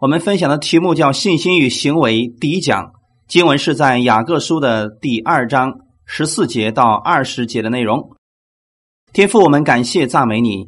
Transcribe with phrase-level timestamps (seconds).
[0.00, 2.26] 我们分享的题目叫“信心与行为”。
[2.40, 2.90] 第一讲
[3.28, 5.72] 经文是在雅各书的第二章
[6.04, 8.10] 十四节到二十节的内容。
[9.12, 10.66] 天父，我们感谢赞美你，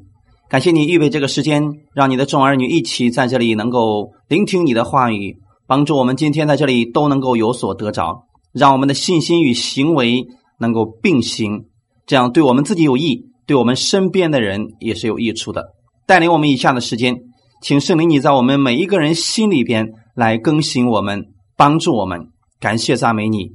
[0.48, 10.24] 感谢你预备这个时间，让你的众儿女一起在这里能够聆听你的话语，帮助我们今天在这里都能够有所得着，让我们的信心与行为
[10.60, 11.64] 能够并行，
[12.06, 15.74] 这样对我们自己有益，对我们身边的人也是有益处的。
[16.06, 17.16] 带领我们以下的时间。
[17.62, 22.28] 请圣灵，你在我们每一个人心里边来更新我们，帮助我们。
[22.60, 23.52] 感谢赞美你，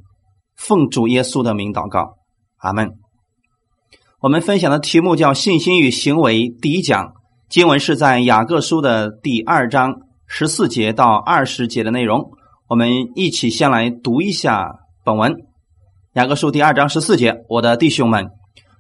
[0.56, 2.16] 奉主耶稣的名祷告，
[2.58, 2.92] 阿门。
[4.20, 6.50] 我们分享的题目叫“信心与行为”。
[6.62, 7.14] 第一讲
[7.48, 9.96] 经文是在雅各书的第二章
[10.26, 12.32] 十四节到二十节的内容。
[12.68, 15.36] 我们一起先来读一下本文。
[16.14, 18.30] 雅各书第二章十四节：我的弟兄们，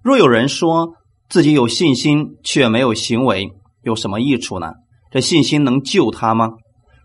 [0.04, 0.94] 若有人说
[1.30, 3.52] 自己有信心却没有行为，
[3.84, 4.74] 有什么益处呢？
[5.12, 6.54] 这信心能救他吗？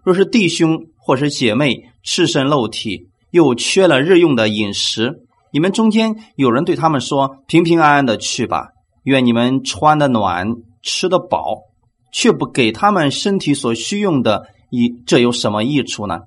[0.04, 5.12] 若是弟兄或是姐妹赤身露体，又缺了日用的饮食，
[5.52, 8.68] 你们中间有人对他们说：“平平安安的去吧，
[9.02, 10.46] 愿你们穿的暖，
[10.82, 11.62] 吃的饱，
[12.12, 16.20] 却不给他们身体所需用的，以这有什么益处呢？”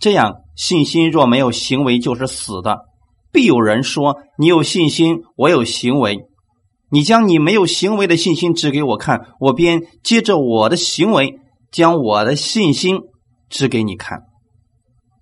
[0.00, 2.80] 这样信心若没有行为，就是死的。
[3.30, 6.18] 必有人说：“你有信心，我有行为。”
[6.92, 11.38] 你将你没有行为的信心指给我看，我便接着我的行为，
[11.70, 12.98] 将我的信心
[13.48, 14.24] 指给你看。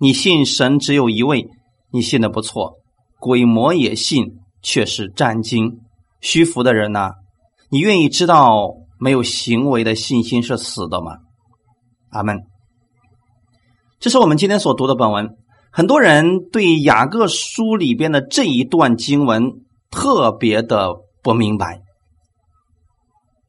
[0.00, 1.46] 你信神只有一位，
[1.92, 2.76] 你信的不错，
[3.20, 5.80] 鬼魔也信，却是战惊
[6.22, 7.12] 虚浮的人呐。
[7.68, 11.18] 你愿意知道没有行为的信心是死的吗？
[12.08, 12.44] 阿门。
[14.00, 15.36] 这是我们今天所读的本文。
[15.70, 19.52] 很多人对雅各书里边的这一段经文
[19.90, 21.04] 特别的。
[21.28, 21.82] 不明白。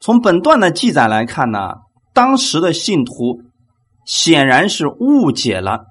[0.02, 1.76] 从本段的记载来看呢，
[2.14, 3.40] 当时的信徒
[4.06, 5.86] 显然是误解了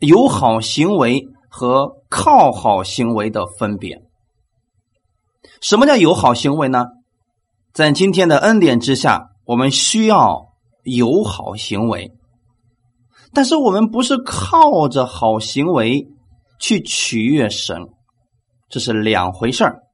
[0.00, 4.02] 友好行为和靠好行为的分别。
[5.62, 6.84] 什么叫友好行为呢？
[7.72, 10.48] 在今天的恩典之下，我们需要
[10.82, 12.12] 友好行为，
[13.32, 16.06] 但是我们不是靠着好行为
[16.60, 17.88] 去取悦神，
[18.68, 19.87] 这是两回事儿。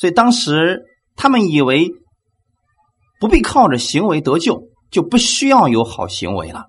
[0.00, 1.90] 所以当时他们以为
[3.20, 6.68] 不必靠着行为得救，就不需要有好行为了。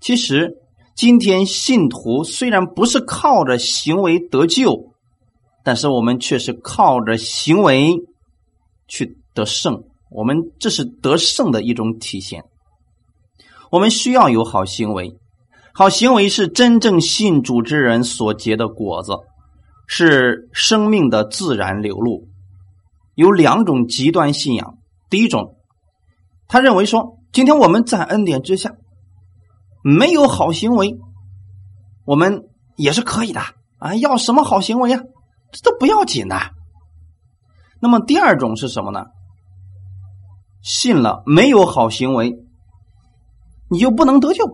[0.00, 0.54] 其实
[0.94, 4.92] 今天信徒虽然不是靠着行为得救，
[5.64, 7.96] 但是我们却是靠着行为
[8.86, 9.82] 去得胜。
[10.08, 12.44] 我们这是得胜的一种体现。
[13.72, 15.16] 我们需要有好行为，
[15.74, 19.14] 好行为是真正信主之人所结的果子，
[19.88, 22.28] 是生命的自然流露。
[23.16, 24.76] 有两种极端信仰。
[25.08, 25.56] 第一种，
[26.48, 28.74] 他认为说，今天我们在恩典之下，
[29.82, 30.98] 没有好行为，
[32.04, 32.44] 我们
[32.76, 33.40] 也是可以的
[33.78, 33.94] 啊！
[33.94, 35.00] 要什么好行为呀？
[35.50, 36.36] 这都不要紧的。
[37.80, 39.06] 那么第二种是什么呢？
[40.60, 42.36] 信了没有好行为，
[43.70, 44.44] 你就不能得救。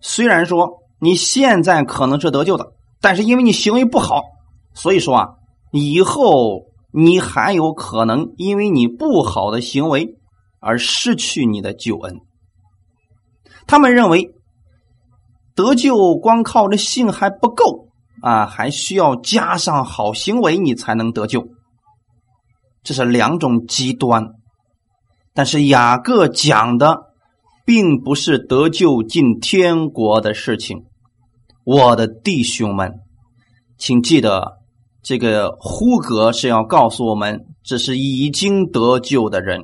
[0.00, 4.20] 虽然说你现在可能是得救的，但是因为你行为不好，
[4.74, 5.28] 所以说啊，
[5.72, 6.65] 以后。
[6.98, 10.16] 你还有可能因为你不好的行为
[10.60, 12.20] 而失去你的救恩。
[13.66, 14.30] 他们认为
[15.54, 17.88] 得救光靠着信还不够
[18.22, 21.46] 啊，还需要加上好行为，你才能得救。
[22.82, 24.28] 这是两种极端。
[25.34, 27.12] 但是雅各讲的
[27.66, 30.86] 并不是得救进天国的事情，
[31.62, 33.00] 我的弟兄们，
[33.76, 34.56] 请记得。
[35.06, 39.62] 这个呼格是要告诉我们，这是已经得救的人，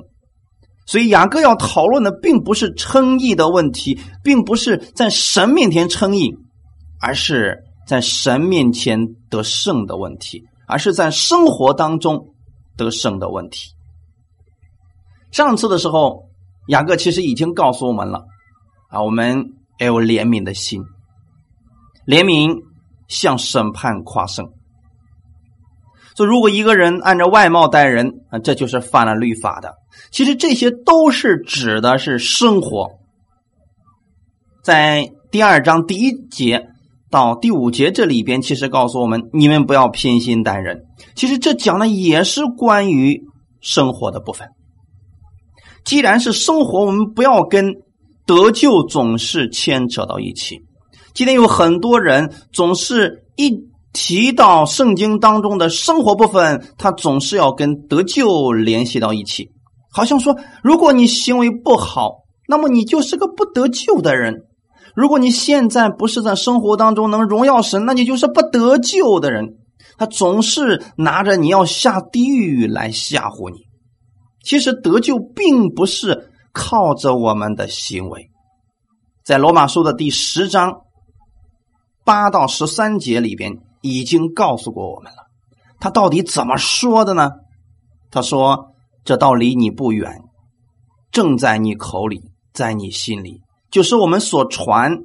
[0.85, 6.33] 所以雅各要讨论的并不是称义的问题，并不是在神面前称义，
[7.01, 12.33] 而是在神面前得胜的问题，而是在生活当中
[12.77, 13.71] 得胜的问题。
[15.29, 16.29] 上次的时候，
[16.69, 18.23] 雅各其实已经告诉我们了
[18.87, 19.43] 啊，我们
[19.77, 20.81] 要有怜悯的心，
[22.07, 22.61] 怜悯
[23.09, 24.52] 向审判夸胜。
[26.15, 29.73] 就，如果一个人按照外貌待人啊，这就是犯了律法的。
[30.11, 32.91] 其实这些都是指的是生活。
[34.63, 36.67] 在第二章第一节
[37.09, 40.83] 到第五节这里边，其实告诉我们，你们不要偏心待人。
[41.15, 43.23] 其实这讲的也是关于
[43.59, 44.49] 生活的部分。
[45.83, 47.73] 既然是生活，我们不要跟
[48.27, 50.59] 得救总是牵扯到一起。
[51.13, 53.72] 今天有很多人总是一。
[53.93, 59.51] 提到圣经当中的生活部分，他总是要跟得救联系到一起，
[59.91, 64.41] 好像说，如果你行为不好，那么你就是个不得救的人。
[64.95, 69.57] 如果你现在不是在生活当中能荣耀神，那你就是不得救的人。
[69.97, 73.57] 他总是拿着你要下地狱来吓唬你。
[74.43, 78.29] 其实得救并不是靠着我们的行为，
[79.23, 80.81] 在罗马书的第十章
[82.03, 85.17] 八到十三节里边已经告诉过我们了。
[85.79, 87.29] 他到底怎么说的呢？
[88.09, 88.73] 他说
[89.05, 90.21] ：“这道离你不远，
[91.11, 92.21] 正在你口里，
[92.53, 94.97] 在你心里，就是我们所传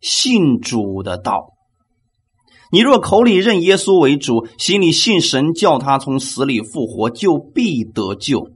[0.00, 1.54] 信主的道。
[2.70, 8.50] 你若口里认耶稣为主，心里信神叫他从死里复活，就必得救。”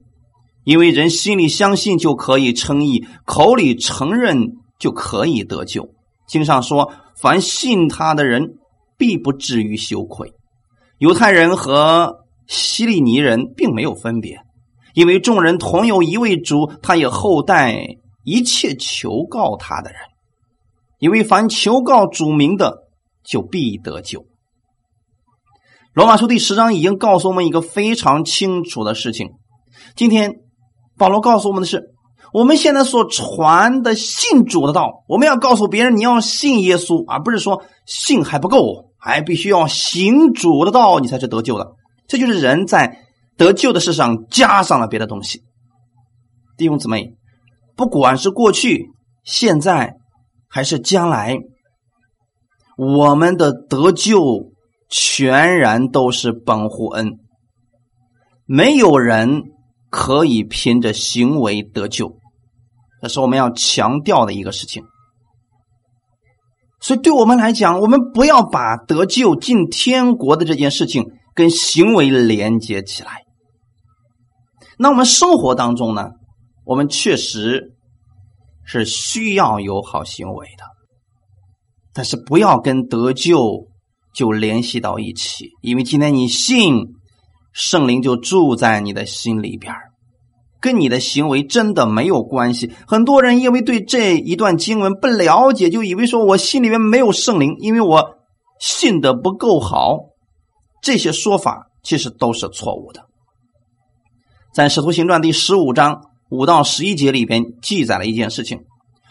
[0.63, 5.89] 因为人心里相信就可以称义，口里承认就可以得救。
[6.29, 8.59] 经上说：“凡信他的人，
[9.01, 10.33] 必不至于羞愧。”
[10.99, 14.39] 犹太人和希利尼人并没有分别，
[14.95, 20.01] 因为众人同有一位主，他也厚待一切求告他的人。
[20.99, 22.87] 因为凡求告主名的，
[23.25, 24.27] 就必得救。
[25.95, 29.31] 罗马书第十章已经告诉我们一个非常清楚的事情，
[29.97, 30.35] 今天。
[30.99, 31.95] 保罗告诉我们的是，
[32.31, 41.73] 我们现在所传的信主的道，我们要告诉别人，你要信耶稣，而不是说信还不够，还必须要行主的道，你才是得救的。
[42.07, 42.99] 这就是人在
[43.37, 45.43] 得救的事上加上了别的东西。
[46.57, 47.15] 弟兄姊妹，
[47.75, 48.91] 不管是过去、
[49.25, 49.95] 现在
[50.49, 51.39] 还是将来，
[52.77, 54.53] 我们的得救
[54.89, 57.19] 全然都是本乎恩，
[58.45, 59.43] 没有人。
[59.93, 62.17] 可以凭着行为得救，
[63.03, 64.85] 这是我们要强调的一个事情。
[66.81, 71.05] 所以，对我们来讲，我们不要把得救进天国的这件事情
[71.35, 73.23] 跟行为连接起来。
[74.79, 76.11] 那我们生活当中呢，
[76.65, 77.75] 我们确实
[78.65, 80.65] 是需要有好行为的，
[81.93, 83.69] 但是不要跟得救
[84.15, 86.95] 就联系到一起，因为今天你信。
[87.53, 89.75] 圣灵就住在你的心里边
[90.61, 92.73] 跟你的行为真的没有关系。
[92.87, 98.17] 很多人因为对这一段经文不了解，就以为说我心里面没有圣灵，因为我
[98.61, 99.97] 信的不够好。
[100.83, 103.03] 这些说法其实都是错误的。
[104.55, 108.61] 在《使徒行传》第十五章五到十一节里边记载了一件事情，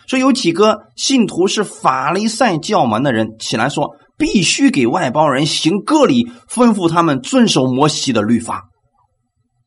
[0.08, 3.96] 说有几个信徒是法利赛教门的人起来说。
[4.20, 8.66] 必须给外邦人行割礼，吩咐他们遵守摩西的律法。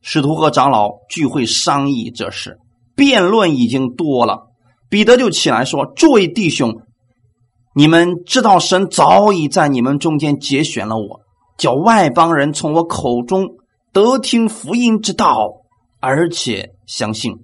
[0.03, 2.59] 使徒和长老聚会商议这事，
[2.95, 4.49] 辩论已经多了。
[4.91, 6.83] 彼得就起来说：“诸位弟兄，
[7.75, 11.21] 你们知道神早已在你们中间节选了我，
[11.57, 13.49] 叫外邦人从我口中
[13.93, 15.63] 得听福音之道，
[16.01, 17.37] 而且相信。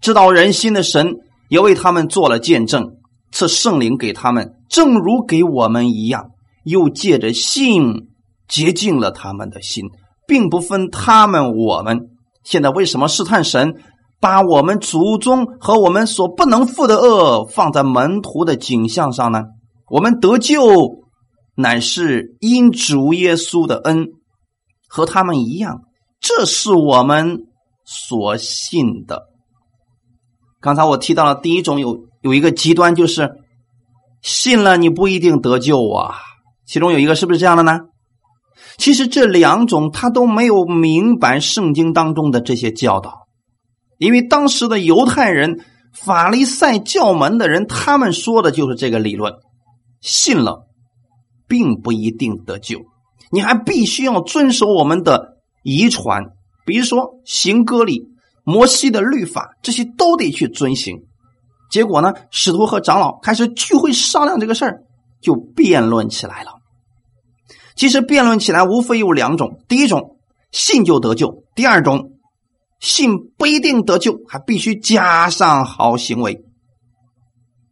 [0.00, 1.16] 知道人心的神
[1.48, 2.96] 也为他们做了见证，
[3.32, 6.30] 赐圣灵给他们，正如给我们一样。”
[6.66, 8.08] 又借着信
[8.48, 9.84] 洁净了他们的心，
[10.26, 12.08] 并不分他们我们。
[12.44, 13.74] 现在为什么试探神，
[14.20, 19.42] 把我们祖宗和我们所不能负的恶放在门徒的景象上呢？
[19.88, 20.60] 我们得救
[21.56, 24.08] 乃是因主耶稣的恩，
[24.88, 25.82] 和他们一样。
[26.20, 27.38] 这是我们
[27.84, 29.24] 所信的。
[30.60, 33.30] 刚才我提到了第一种，有有一个极端，就是
[34.22, 36.16] 信了你不一定得救啊。
[36.66, 37.80] 其中有一个是不是这样的呢？
[38.78, 43.26] 其实这两种他都没有明白圣经当中的这些教导，
[43.98, 49.32] 因为当时的犹太人、法利赛教门的人，他们说的就是这个理论：
[50.00, 50.68] 信了
[51.48, 52.80] 并不一定得救，
[53.30, 56.24] 你还必须要遵守我们的遗传，
[56.66, 58.02] 比如说行割礼、
[58.44, 61.04] 摩西的律法，这些都得去遵行。
[61.70, 64.82] 结果呢，使徒和长老开始聚会商量这个事儿，
[65.20, 66.55] 就辩论起来了。
[67.76, 70.18] 其实辩论起来无非有两种：第一种
[70.50, 72.12] 信就得救；第二种
[72.80, 76.42] 信不一定得救，还必须加上好行为。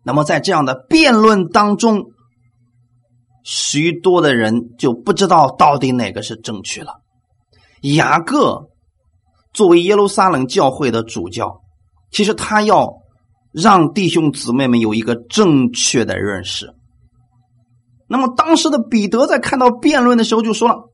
[0.04, 2.04] 那么在这样的辩论当中，
[3.42, 7.00] 许多的人就不知道到底哪个是正确了。
[7.80, 8.68] 雅各
[9.52, 11.62] 作为耶路撒冷教会的主教，
[12.11, 12.92] 其实他要
[13.52, 16.75] 让弟兄姊妹们有一个正确的认识。
[18.14, 20.88] 那么，当时的彼得在看到辩论的时候就说了：“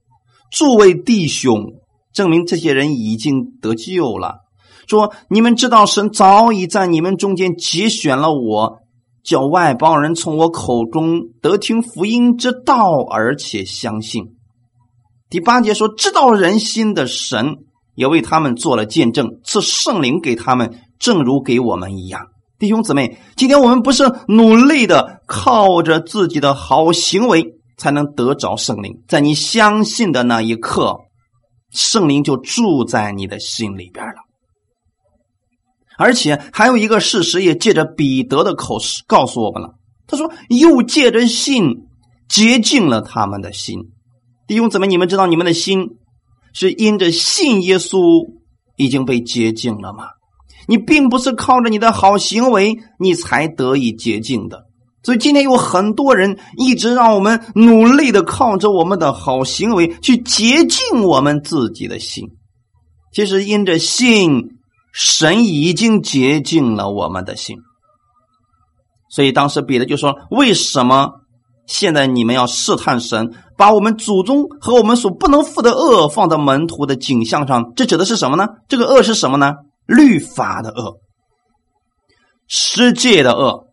[0.51, 1.75] 诸位弟兄，
[2.15, 4.37] 证明这些人已经得救了。
[4.89, 8.79] 说你们知道，神早已在你们中间节选了我，
[9.23, 14.25] 叫外邦人从我口中得听福音之道，而且相信。”
[15.29, 17.59] 第八节说：“知道人心的神
[17.95, 22.23] 也为他们做了见证，赐圣灵给他们，正如给我们一样。”
[22.61, 30.99] 弟兄姊妹，今天我们不是努力的靠着自己的好行为才能得着圣灵，在你相信的那一刻，
[31.73, 34.17] 圣灵就住在你的心里边了。
[35.97, 38.77] 而且还有一个事实，也借着彼得的口
[39.07, 39.71] 告诉我们了。
[40.07, 41.87] 他说：“又借着信
[42.29, 43.79] 洁净了他们的心。”
[44.47, 45.87] 弟兄姊妹，你们知道你们的心
[46.53, 48.35] 是因着信耶稣
[48.77, 50.05] 已经被洁净了吗？
[50.71, 54.63] 你并不是靠着你的好行为你才得以洁净的。
[55.03, 62.25] 所以今天有很多人一直让我们努力的靠着我们的好行为去洁净我们自己的心。
[63.13, 64.57] 其实因着信。
[64.93, 67.59] 神已经洁净了我们的心，
[69.09, 71.13] 所以当时彼得就说：“为什么
[71.65, 77.73] 现在你们要试探神，把我们祖宗和我们所不能负的恶放在门徒的景象上？
[77.77, 78.49] 这指的是什么呢？
[78.67, 79.55] 这个恶是什么呢？
[79.95, 81.01] 律法的恶，
[82.47, 83.67] 世界的恶，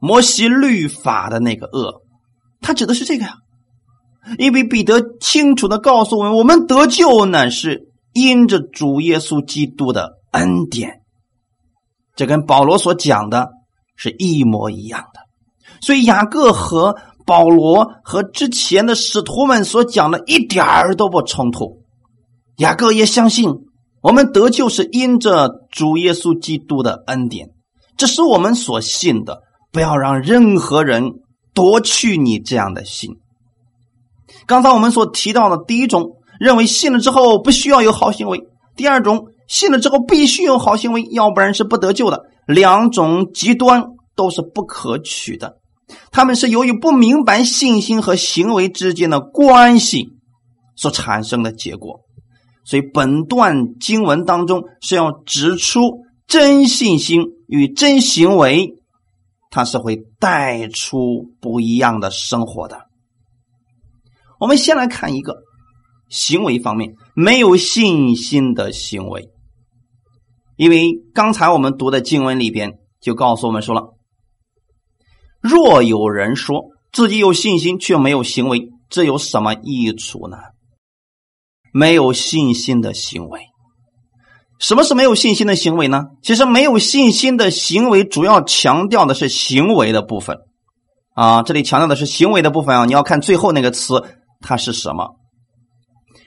[0.00, 2.02] 摩西律法的那个恶，
[2.60, 3.34] 他指的是这个呀。
[4.38, 11.00] 因为彼得清楚的告诉我们，我们得救乃是因着主耶稣基督的。”恩典，
[12.14, 13.48] 这跟保罗所讲的
[13.96, 15.20] 是一模一样的，
[15.80, 21.80] 所以雅各和保罗和之前的使徒们所讲的一点儿都不冲突。
[22.58, 23.48] 雅各也相信，
[24.06, 27.48] 我们得救是因着主耶稣基督的恩典，
[27.96, 29.42] 这是我们所信的。
[29.72, 31.10] 不要让任何人
[31.52, 33.16] 夺去你这样的心。
[34.46, 38.38] 刚才我们所提到的第一种，认为信了之后不需要有好行为；
[38.76, 39.26] 第二种。
[39.48, 42.26] 信了之后必须有好行为，要不然是不得救的。
[42.46, 43.84] 两种极端
[44.16, 45.58] 都是不可取的，
[46.12, 50.08] 他们是由于不明白信心和行为之间的关系
[50.76, 52.00] 所产生的结果。
[52.66, 58.74] 所以本段经文当中是要指出真信心与真行为，
[59.50, 62.88] 它是会带出不一样的生活的。
[64.40, 65.36] 我们先来看一个
[66.08, 69.30] 行为方面，没有信心的行为。
[70.56, 73.94] 因为刚才我们读的经文里边就告诉我们说了：
[75.40, 80.36] 若有人说自己有信心却没有行为，这有什么益处呢？
[81.78, 83.40] 没有信心的行为，
[84.58, 86.04] 什么是没有信心的行为呢？
[86.22, 90.38] 其实没有信心的行为主要强调的是行为的部分
[91.14, 94.02] 啊，这里强调的是行为的部分啊，你要看最后那个词
[94.40, 95.16] 它是什么？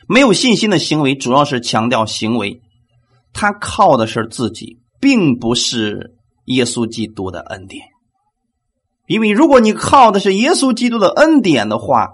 [0.07, 2.61] 没有信心的行为主要是强调行为。
[3.33, 6.15] 他靠的是自己，并不是
[6.45, 7.85] 耶稣基督的恩典。
[9.07, 12.09] 因为如果你靠的是耶稣基督的恩典的话，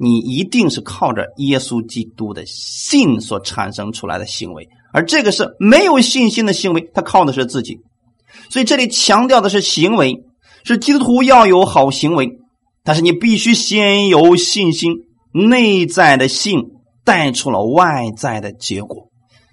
[0.00, 6.88] 你一定是靠着耶稣基督的信所产生出来的行为，而这个是没有信心的行为。
[6.94, 7.80] 他靠的是自己，
[8.48, 10.22] 所以这里强调的是行为，
[10.62, 12.30] 是基督徒要有好行为，
[12.84, 14.92] 但是你必须先有信心，
[15.32, 16.62] 内在的信
[17.04, 19.08] 带出了外在的结果。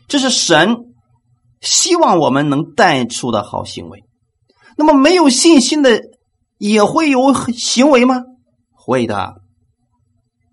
[0.07, 0.77] 这是神
[1.61, 4.03] 希望我们能带出的好行为。
[4.77, 6.03] 那么，没有信心的
[6.59, 8.21] 也会有行为吗？
[8.73, 9.41] 会的。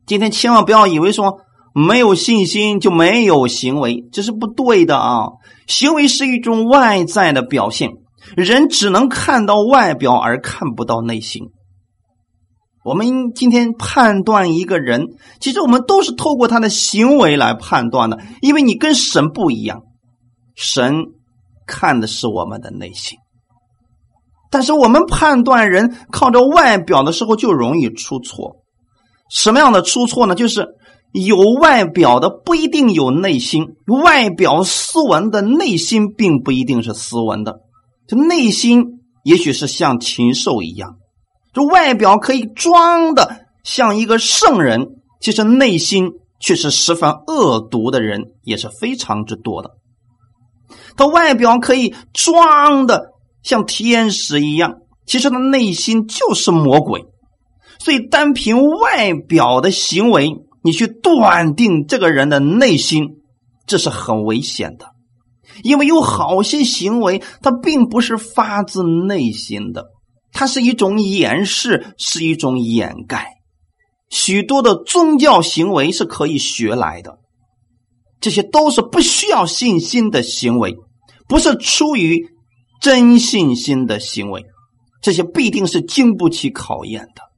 [0.06, 1.40] 今天千万不要以为说
[1.74, 5.28] 没有信心就没有行为，这是不对的啊！
[5.66, 7.90] 行为是一种外在的表现，
[8.36, 11.44] 人只能看到外表而看不到内心。
[12.84, 15.06] 我们今天判断一个人，
[15.40, 19.82] 其实我们都是透过他的行为来判断的，因为你跟神不一样，
[20.56, 21.04] 神
[21.64, 23.18] 看的是我们的内心。
[24.50, 28.61] 但是我们判断人靠着外表的时候，就容易出错。
[29.32, 30.34] 什么样的出错呢？
[30.34, 30.68] 就是
[31.12, 33.66] 有外表的不一定有内心，
[34.04, 37.60] 外表斯文的内心并不一定是斯文的，
[38.06, 40.96] 这内心也许是像禽兽一样。
[41.54, 44.88] 这外表可以装的像一个圣人，
[45.20, 49.70] 其实内心却是十分恶毒的人，也是非常之多的。
[50.94, 53.12] 他外表可以装的
[53.42, 54.74] 像天使一样，
[55.06, 57.06] 其实他内心就是魔鬼。
[57.82, 60.28] 所以单凭外表的行为，
[60.62, 63.16] 你去断定这个人的内心，
[63.66, 64.86] 这是很危险的。
[65.64, 69.86] 因为有好些行为，它并不是发自内心的。
[70.32, 73.32] 它是一种掩饰，是一种掩盖。
[74.10, 77.18] 许多的宗教行为是可以学来的，
[78.20, 80.76] 这些都是不需要信心的行为，
[81.26, 82.28] 不是出于
[82.80, 84.44] 真信心的行为，
[85.02, 87.31] 这些必定是经不起考验的。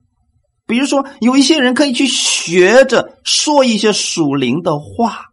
[0.67, 5.27] 比如说，有一些人可以去学着说一些属灵的话：“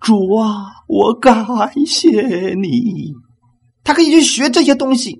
[0.00, 1.46] 主啊，我感
[1.86, 3.12] 谢你。”
[3.82, 5.18] 他可以去学这些东西，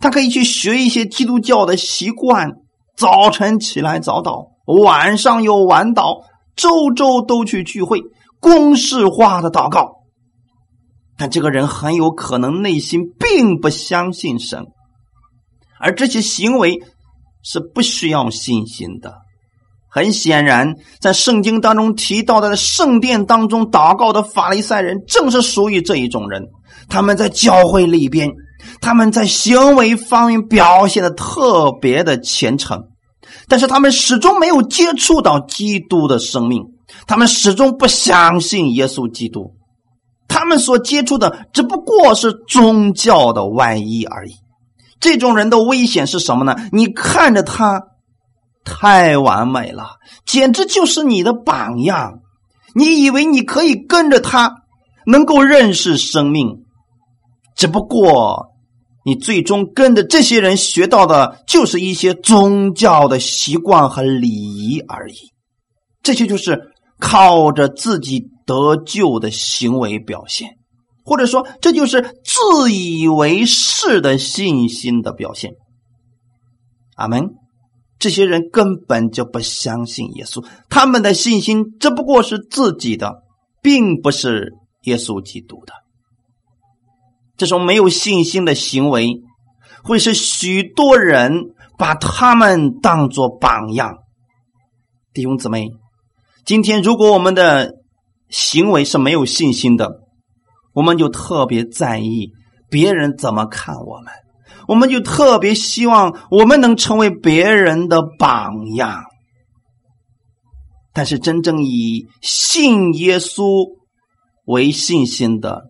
[0.00, 2.50] 他可以去学一些基督教的习惯，
[2.96, 4.48] 早晨起来早祷，
[4.82, 6.24] 晚上又晚祷，
[6.56, 8.00] 周周都去聚会，
[8.40, 9.98] 公式化的祷告。
[11.16, 14.66] 但这个人很有可能内心并不相信神，
[15.78, 16.80] 而这些行为
[17.50, 19.14] 是不需要信心的。
[19.90, 26.42] 很显然，在圣经当中提到的圣殿当中祷告的法利赛人，正是属于这一种人。
[26.90, 28.30] 他们在教会里边，
[28.82, 32.84] 他们在行为方面表现的特别的虔诚，
[33.48, 36.62] 但是他们始终没有接触到基督的生命，
[37.06, 39.54] 他们始终不相信耶稣基督。
[40.28, 44.32] 他们所接触的只不过是宗教的外衣而已。
[45.00, 46.56] 这种人的危险是什么呢？
[46.72, 47.82] 你看着他
[48.64, 52.20] 太完美了，简直就是你的榜样。
[52.74, 54.62] 你以为你可以跟着他，
[55.06, 56.64] 能够认识生命？
[57.56, 58.48] 只不过
[59.04, 65.32] 你最终跟着这些人学到的，就是一些宗教的习惯和礼仪而已。
[66.02, 68.30] 这些就是靠着自己。
[68.48, 70.56] 得救的行为表现，
[71.08, 75.54] 或者说这就是自以为是的信心的表现。
[76.94, 77.30] 阿门。
[78.00, 83.24] 这些人根本就不相信耶稣，他们的信心只不过是自己的，
[83.60, 85.72] 并不是耶稣基督的。
[87.36, 89.16] 这种没有信心的行为，
[89.82, 91.46] 会使许多人
[91.76, 93.96] 把他们当作榜样。
[95.12, 95.66] 弟兄姊妹，
[96.44, 97.72] 今天如果我们的
[98.28, 100.02] 行为是没有信心的，
[100.78, 102.30] 我们就特别在意
[102.70, 104.12] 别人怎么看我们，
[104.68, 109.02] 我们就特别希望我们能成为别人的榜样。
[110.92, 113.66] 但是真正以信耶稣
[114.44, 115.64] 为信心的，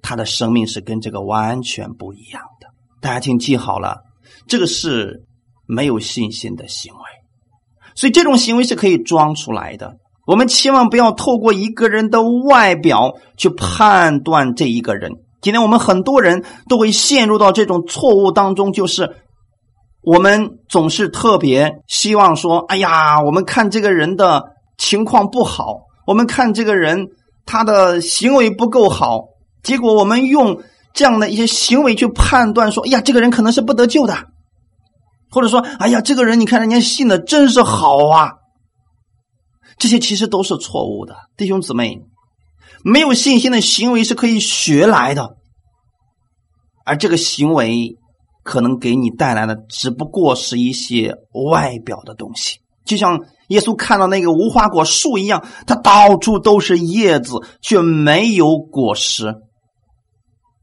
[0.00, 2.68] 他的生命是跟这个完全不一样的。
[3.02, 3.98] 大家请记好了，
[4.48, 5.26] 这个是
[5.66, 7.00] 没有信心的行为，
[7.94, 9.98] 所以这种行为是可以装出来的。
[10.26, 15.12] 我们千万不要透过一个人的外表去判断这一个人。
[15.40, 19.14] 今天我们很多人都会陷入到这种错误当中，就是
[20.02, 24.42] 我们总是特别希望说：“哎呀，我们看这个人的
[24.76, 27.06] 情况不好，我们看这个人
[27.44, 29.26] 他的行为不够好，
[29.62, 30.60] 结果我们用
[30.92, 34.16] 这样的一些行为去判断说：‘哎呀，这个人可能是不得救的。’
[35.30, 38.32] 或者说：‘哎呀，这个人你看人家信的真是好啊。’”
[39.78, 42.00] 这些其实都是错误的，弟兄姊妹，
[42.84, 45.36] 没有信心的行为是可以学来的，
[46.84, 47.96] 而这个行为
[48.42, 51.14] 可能给你带来的只不过是一些
[51.52, 59.34] 外表的东西，就像耶稣看到那个无花果树一样，它到处都是叶子，却没有果实。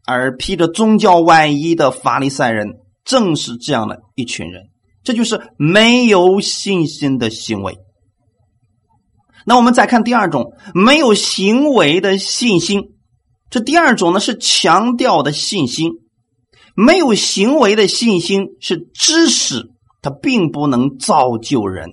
[0.05, 2.67] 而披着宗教外衣的法利赛人
[3.05, 4.63] 正是这样的一群人，
[5.03, 7.77] 这就是没有信心的行为。
[9.45, 12.83] 那我们再看第二种没有行为的信心，
[13.49, 15.91] 这第二种呢是强调的信心，
[16.75, 19.69] 没有行为的信心是知识，
[20.01, 21.91] 它并不能造就人。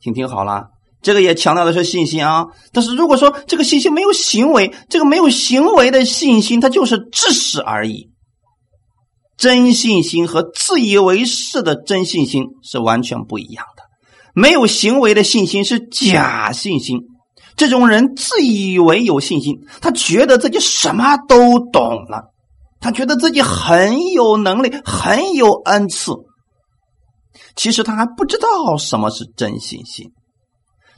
[0.00, 0.68] 请听好了，
[1.02, 2.46] 这个也强调的是信心啊。
[2.72, 8.10] 但是如果说这个信心没有行为，这个没有行为的信心，它就是知识而已。
[9.36, 13.66] 真信心和自以为是的真信心是完全不一样。
[14.36, 17.00] 没有行为的信心是假信心。
[17.56, 22.34] 这种人自以为有信心，他觉得自己什么都懂了，
[22.78, 26.12] 他觉得自己很有能力，很有恩赐。
[27.54, 30.10] 其实他还不知道什么是真信心。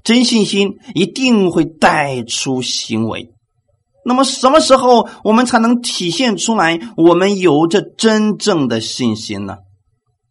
[0.03, 3.31] 真信心一定会带出行为。
[4.05, 9.59] 那么什么时候我们才能体现出来我们有着真正的信心呢？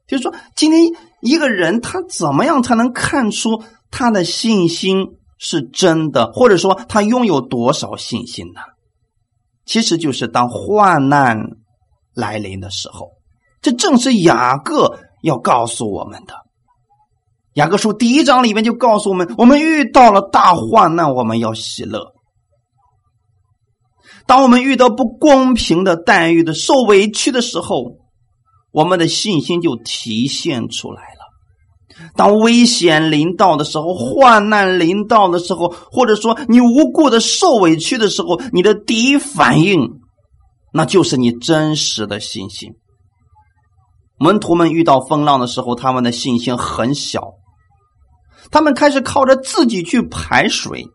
[0.09, 0.91] 就是说，今天。
[1.21, 8.61] 一个人他怎么样才能看出他的信心是真的，或者说他拥有多少信心呢？
[9.65, 11.37] 其实就是当患难
[12.13, 13.13] 来临的时候，
[13.61, 16.35] 这正是雅各要告诉我们的。
[17.53, 22.13] 雅各书第一章里面就告诉我们：我们遇到了大患难，我们要喜乐；
[24.27, 28.06] 当我们遇到不公平的待遇的、受委屈的时候。
[28.77, 32.05] 我们的信心就体现出来了。
[32.15, 39.81] 当危险临到的时候，患难临到的时候，或者说你无故的受委屈的时候，你的第一反应，
[40.71, 42.69] 那就是你真实的信心。
[44.19, 47.23] 门徒们遇到风浪的时候，他们的信心很小，
[48.51, 50.85] 他们开始靠着自己去排水，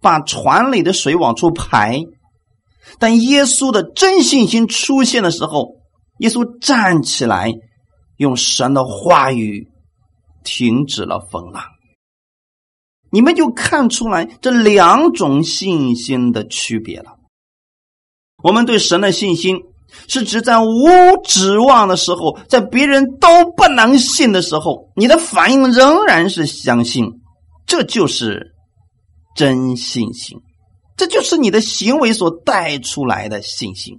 [0.00, 2.00] 把船里的水往出排。
[3.00, 5.77] 但耶稣的真信心出现的时候，
[6.18, 7.52] 耶稣站起来，
[8.16, 9.68] 用神的话语
[10.44, 11.64] 停止了风浪。
[13.10, 17.16] 你们就看出来这两种信心的区别了。
[18.42, 19.62] 我们对神的信心，
[20.06, 20.86] 是指在无
[21.24, 27.04] 指望的时候，在别人都不能信的时候，你的反应仍然是相信，
[27.66, 28.54] 这就是
[29.34, 30.38] 真信心，
[30.96, 33.98] 这就是你的行为所带出来的信心。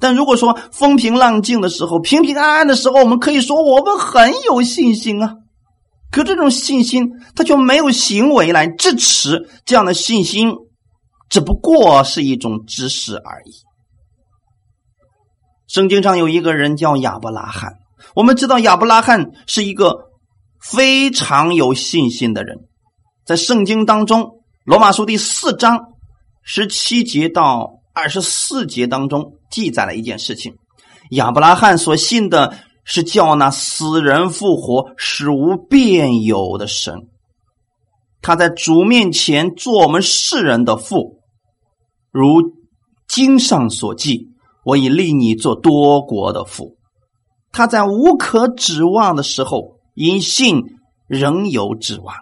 [0.00, 5.34] 但如果说风平浪静的时候，平平安安的时候，我们可以说我们很有信心啊。
[6.10, 10.52] 可这种信心，它却没有行为来支持这样的信心。
[11.30, 13.52] 只不过是一种知识而已。
[15.66, 17.72] 圣经上有一个人叫亚伯拉罕，
[18.14, 20.10] 我们知道亚伯拉罕是一个
[20.60, 22.58] 非常有信心的人。
[23.24, 24.20] 在圣经当中，
[24.64, 25.78] 《罗马书》第四章
[26.42, 30.54] 十七节到二十四节当中记载了一件事情：
[31.10, 37.08] 亚伯拉罕所信的是叫那死人复活、使无变有的神。
[38.22, 41.18] 他在主面前做我们世人的父。
[42.10, 42.52] 如
[43.08, 44.28] 经上所记，
[44.64, 46.76] 我已立你做多国的父。
[47.50, 50.62] 他在无可指望的时候，因信
[51.06, 52.14] 仍有指望，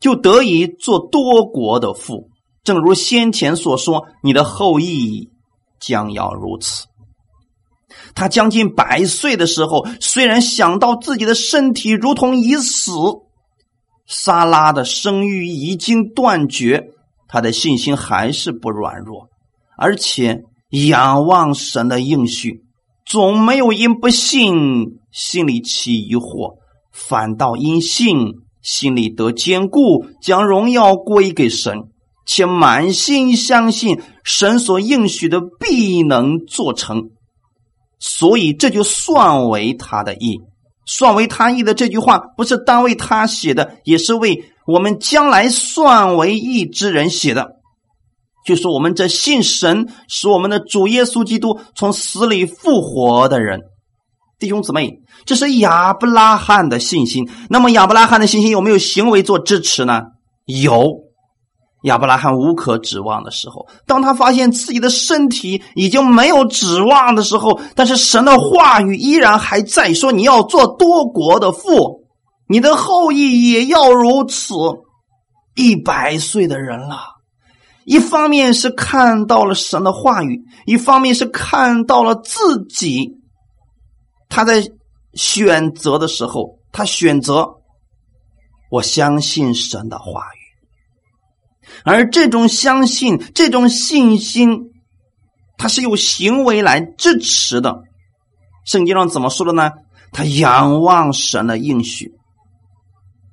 [0.00, 2.30] 就得以做多国的父。
[2.68, 5.30] 正如先前所说，你的后裔
[5.80, 6.84] 将要如此。
[8.14, 12.92] 他将近百岁的时候，虽然想到自己的身体如同已死，
[14.04, 16.90] 莎拉的生育已经断绝，
[17.26, 19.30] 他的信心还是不软弱。
[19.78, 22.64] 而且仰望神的应许，
[23.06, 26.58] 总没有因不信心里起疑惑，
[26.92, 31.84] 反倒因信心里得坚固，将荣耀归给神，
[32.28, 37.04] 且满心相信神所应许的必能做成，
[37.98, 40.38] 所以这就算为他的意，
[40.84, 47.56] 算为他意的这句话，不是单为他写的，也是为我们将来算为义之人写的。
[48.46, 53.60] 就是我们这信神，使我们的主耶稣基督从死里复活的人，
[54.38, 57.26] 弟兄姊妹，这是亚伯拉罕的信心。
[57.48, 60.02] 那么亚伯拉罕的信心有没有行为做支持呢？
[60.44, 61.07] 有。
[61.88, 72.04] 亚伯拉罕无可指望的时候，当他发现自己的身体已经没有指望的时候，但是神的话语依然还在，说你要做多国的父，
[72.48, 74.54] 你的后裔也要如此。
[75.54, 77.00] 一百岁的人了。
[77.84, 83.16] 一方面是看到了神的话语，一方面是看到了自己。
[84.28, 84.62] 他在
[85.14, 87.48] 选择的时候，他选择
[88.70, 90.37] 我相信神的话语，
[91.84, 94.72] 而这种相信、这种信心，
[95.56, 97.82] 它是有行为来支持的。
[98.64, 99.70] 圣经上怎么说的呢？
[100.12, 102.12] 他仰望神的应许，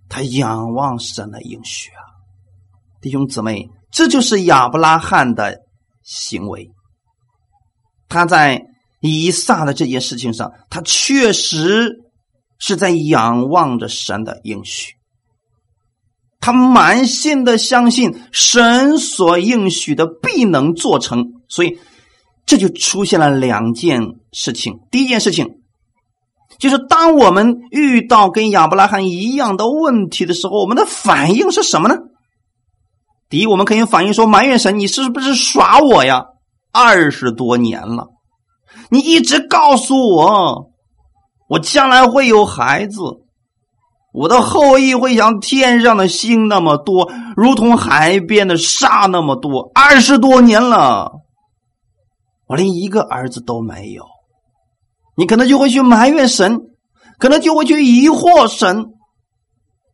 [0.10, 2.01] 他仰望神的应许啊，
[3.01, 3.69] 弟兄姊妹。
[3.91, 5.60] 这就是亚伯拉罕的
[6.03, 6.69] 行为。
[8.10, 8.62] 他在
[8.99, 11.93] 以撒的这件事情上，他确实
[12.60, 14.95] 是在仰望着神的应许。
[16.45, 21.79] 他满心的相信神所应许的必能做成，所以
[22.45, 23.99] 这就出现了两件
[24.31, 24.75] 事情。
[24.91, 25.47] 第一件事情
[26.60, 31.95] 就是，当我们遇到跟亚伯拉罕一样的问题的时候，我们的反应是什么呢？
[33.27, 36.25] 第一，我们可以反映说埋怨神，你是不是耍我呀？
[36.71, 38.10] 二十多年了，
[38.91, 40.69] 你一直告诉我，
[41.49, 42.99] 我将来会有孩子，
[44.15, 49.71] 我的后裔会像天上的星那么多，如同海边的沙那么多。
[49.75, 51.12] 二十多年了，
[52.47, 54.06] 我连一个儿子都没有，
[55.17, 56.62] 你可能就会去埋怨神，
[57.19, 58.86] 可能就会去疑惑神。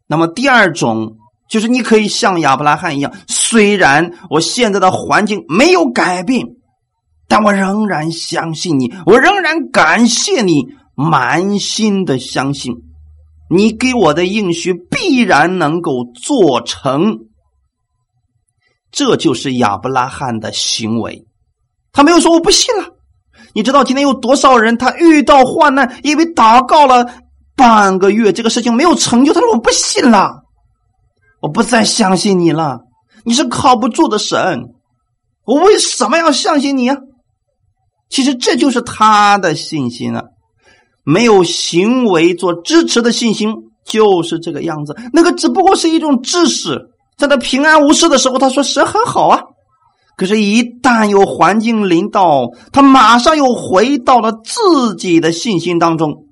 [0.08, 1.18] 那么第二种。
[1.50, 6.46] 就是你可以像亚伯拉罕一样，虽然我现在的环境没有改变，
[7.28, 12.74] 但我仍然相信你，我仍然感谢你，满心的相信
[13.54, 17.20] 你给我的应许必然能够做成。
[18.92, 21.26] 这就是亚伯拉罕的行为，
[21.92, 22.86] 他没有说我不信了。
[23.54, 27.14] 你知道今天有多少人他遇到患难，因为祷告了
[27.54, 30.44] 半个月，这个事情没有成就，他说我不信了。
[31.42, 32.82] 我不再相信你了，
[33.26, 34.70] 你是靠不住的神，
[35.44, 36.98] 我为什么要相信你啊？
[38.10, 40.24] 其实这就是他的信心啊，
[41.04, 43.54] 没有行为做支持的信心
[43.86, 44.96] 就是这个样子。
[45.14, 49.42] 那个只不过是一种知识，在他平安无事的时候，他说神很好啊。
[50.18, 56.26] 可是，一旦有环境临到，他马上又回到了自己的信心当中。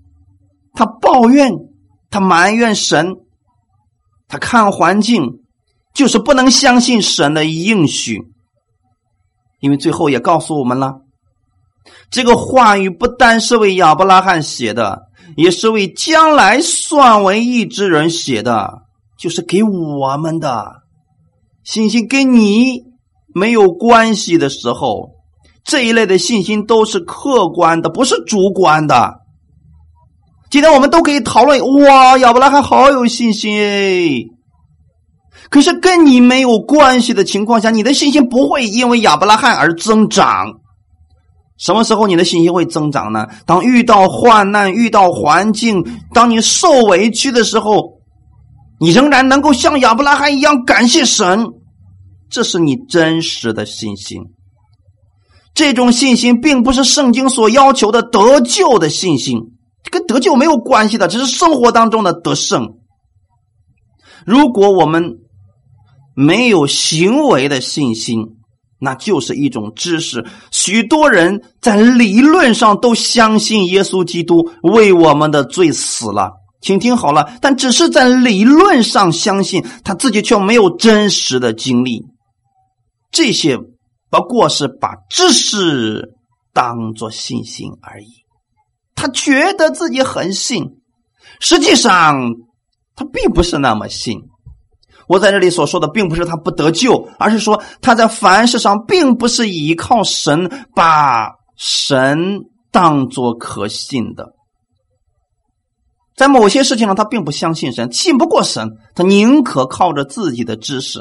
[0.74, 1.54] 他抱怨，
[2.12, 3.16] 他埋怨神，
[4.28, 5.40] 他看环境，
[5.96, 8.20] 就是不能相信神的应许。
[9.60, 11.00] 因为最后也告诉我们了，
[12.12, 15.04] 这个话语不单是为亚伯拉罕写的，
[15.36, 18.84] 也是为将来算为义之人写的，
[19.18, 20.84] 就是给我们的
[21.64, 22.90] 信心，跟你。
[23.32, 25.12] 没有关系的时候，
[25.64, 29.20] 这一类的信心都是客观的，不是主观的。
[30.50, 34.10] 今天我们都可以讨论，哇，亚伯拉罕好有信心哎。
[35.52, 40.48] 可是跟你没有关系的情况下，你的信心不会因为亚伯拉罕而增长。
[41.60, 43.28] 什么时候你的信心会增长呢？
[43.46, 48.00] 当遇到患难、遇到环境、当你受委屈的时候，
[48.80, 51.46] 你仍然能够像亚伯拉罕一样感谢神。
[52.30, 54.22] 这是你真实的信心，
[55.56, 59.40] 这种信心并不是圣经所要求的得救的信心，
[59.92, 62.76] 跟得救没有关系的，只是生活当中的得胜。
[64.26, 65.18] 如果我们
[66.16, 68.38] 没有行为的信心，
[68.80, 70.26] 那就是一种知识。
[70.52, 82.06] 许多人在理论上都相信耶稣基督为我们的罪死了，请听好了，但只是在理论上相信，他自己却没有真实的经历。
[83.12, 83.58] 这些
[84.10, 86.14] 不过是把知识
[86.54, 88.08] 当做信心而已。
[88.96, 90.64] 他觉得自己很信，
[91.40, 92.34] 实际上
[92.96, 94.20] 他并不是那么信。
[95.10, 102.42] 我在这里所说的，并不是他不得救，而是说他在凡事上并不是依靠神，把神
[102.72, 104.34] 当做可信的。
[106.16, 111.00] 在某些事情上，他并不相信神，信不过神，他宁可靠着自己的知识。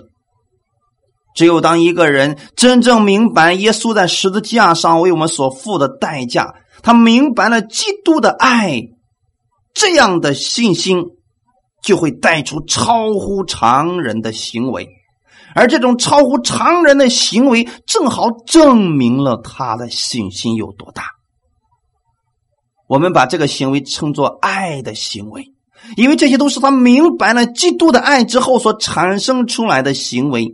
[1.34, 8.80] 只有当一个人真正明白耶稣在十字架上为我们所付的代价，他明白了基督的爱，
[9.74, 11.04] 这样的信心
[11.82, 14.88] 就会带出超乎常人的行为，
[15.54, 21.04] 而这种超乎常人的行为，正好证明了他的信心有多大。
[22.88, 25.44] 我们把这个行为称作爱的行为，
[25.96, 30.46] 因为这些都是他明白了基督的爱之后所产生出来的行为。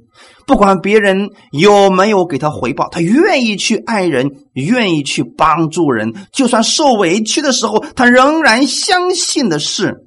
[0.46, 6.12] 不管别人有没有给他回报，他愿意去爱人，愿意去帮助人。
[6.32, 10.06] 就算受委屈的时候，他仍然相信的是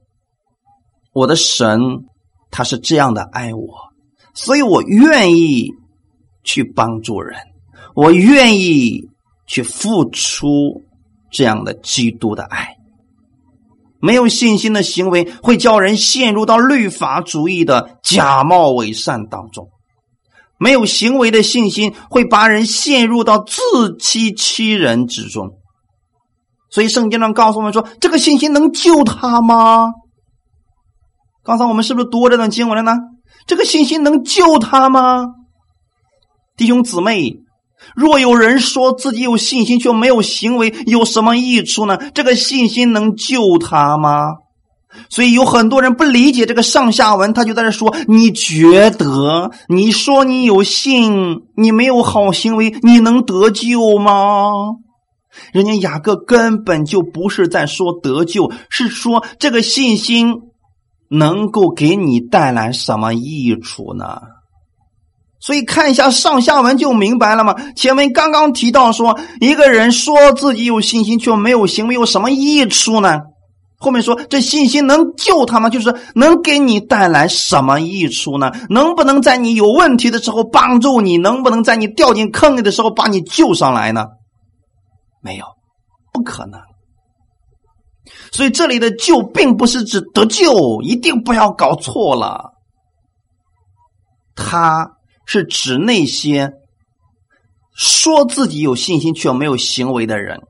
[1.17, 1.79] 我的神，
[2.51, 3.89] 他是这样的爱我，
[4.35, 5.71] 所以我愿意
[6.43, 7.39] 去帮助人，
[7.95, 9.01] 我愿意
[9.47, 10.47] 去付出
[11.31, 12.75] 这样的基督的爱。
[13.99, 19.69] 没有信心的行为，会叫人陷入到律法主义的假冒伪善当中。
[20.59, 25.57] 没有行为的信心会把人陷入到自欺欺人之中，
[26.69, 29.93] 所以圣经上告诉我们说：“这个信心能救他吗？”
[31.47, 32.97] 刚才我们是不是读过这段经文了呢？
[33.45, 35.27] 这个信心能救他吗？
[36.57, 37.37] 弟兄姊妹，
[37.95, 41.97] 若有人说自己有信心却没有行为，有什么益处呢？
[42.13, 44.33] 这个信心能救他吗？
[45.09, 54.51] 所以有很多人不理解这个上下文，他就在这说：“你觉得你说你有信，你没有好行为，你能得救吗？”
[55.53, 60.41] 人家雅各根本就不是在说得救，是说这个信心
[61.09, 64.21] 能够给你带来什么益处呢？
[65.39, 67.55] 所以看一下上下文就明白了吗？
[67.75, 73.21] 前面刚刚提到说，一个人说自己有信心却没有行为，有什么益处呢？
[73.79, 75.69] 后面说这信心能救他吗？
[75.69, 78.51] 就是能给你带来什么益处呢？
[78.69, 81.17] 能不能在你有问题的时候帮助你？
[81.17, 84.07] 能不能在你掉进坑里的时候把你救上来呢？
[85.21, 85.45] 没有，
[86.11, 86.59] 不可能。
[88.31, 92.53] 所以这里的救并不是指得救，一定不要搞错了。
[94.35, 94.91] 他
[95.25, 96.51] 是指那些
[97.75, 100.41] 说自己有信心却没有行为的人。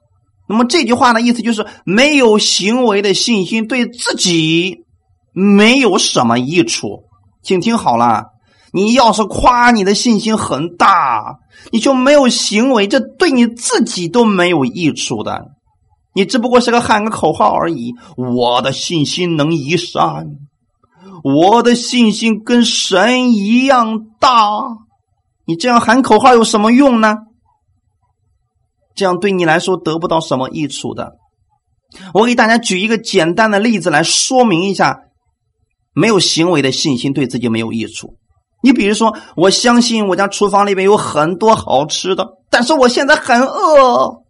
[0.50, 4.78] 那么这句话的意思就是，没有行为的信心对自己
[5.34, 7.04] 没有什么益处。
[7.44, 8.26] 请听好了，
[8.72, 11.38] 你要是夸你的信心很大，
[11.72, 15.46] 你就没有行为，这对你自己都没有益处的。
[16.18, 17.94] 你只不过是个喊个口号而已。
[18.16, 20.26] 我的信心能移山，
[21.24, 24.50] 我的信心跟神一样大。
[25.46, 27.18] 你这样喊口号有什么用呢？
[28.96, 31.18] 这样对你来说得不到什么益处的。
[32.16, 35.02] 我给大家举一个简单的例子来说明一下，
[35.94, 38.16] 没有行为的信心对自己没有益处。
[38.64, 44.24] 你比如说，我相信我家厨房里面有很多好吃的，但是我现在很饿。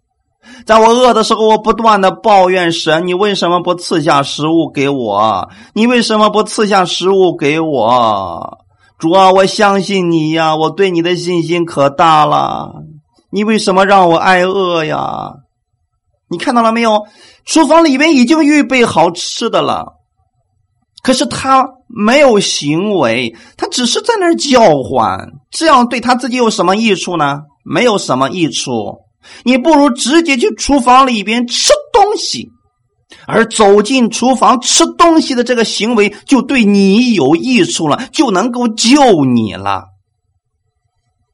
[0.66, 5.50] 在我饿的时候，我不断的抱怨神：“你为什么不赐下食物给我？
[5.74, 8.58] 你为什么不赐下食物给我？”
[9.00, 12.72] 主啊，我相信你呀，我对你的信心可大了。
[13.32, 15.34] 你为什么让我挨饿呀？
[16.30, 17.06] 你看到了没有？
[17.46, 19.94] 厨房里边已经预备好吃的了，
[21.02, 27.42] 可是他没有行为，他只是在那儿叫唤，这样对他自己有什么益处呢？
[27.64, 28.72] 没有什么益处。
[29.44, 32.50] 你不如直接去厨房里边吃东西，
[33.26, 39.86] 而走进厨房吃东西的这个行为就对你有益处了，就能够救你了。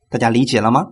[0.09, 0.85] 大家理解了吗？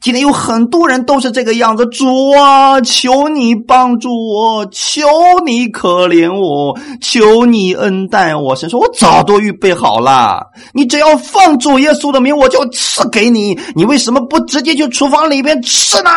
[0.00, 5.06] 今天有很多人都是这个样子，主啊，求你帮助我，求
[5.44, 8.54] 你可怜我，求你恩待我。
[8.54, 13.58] 神说：“我早都预备好了，你只要放主耶稣的名，我就赐给你。
[13.74, 16.10] 你为什么不直接去厨房里边吃呢？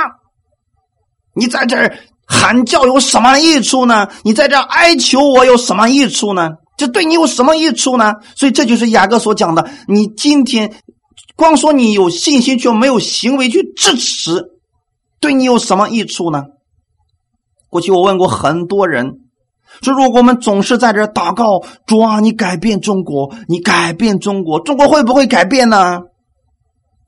[1.34, 4.08] 你在这儿喊叫有什么益处呢？
[4.24, 6.50] 你在这哀求我有什么益处呢？
[6.78, 8.14] 这对你有什么益处呢？
[8.36, 10.72] 所以这就是雅各所讲的，你今天。”
[11.42, 14.52] 光说你有信心，却没有行为去支持，
[15.20, 16.44] 对你有什么益处呢？
[17.70, 19.20] 过去我问过很多人，
[19.82, 26.02] 说如果我们总是在这祷告，主啊，你改变中国，你改变中国，中国会不会改变呢？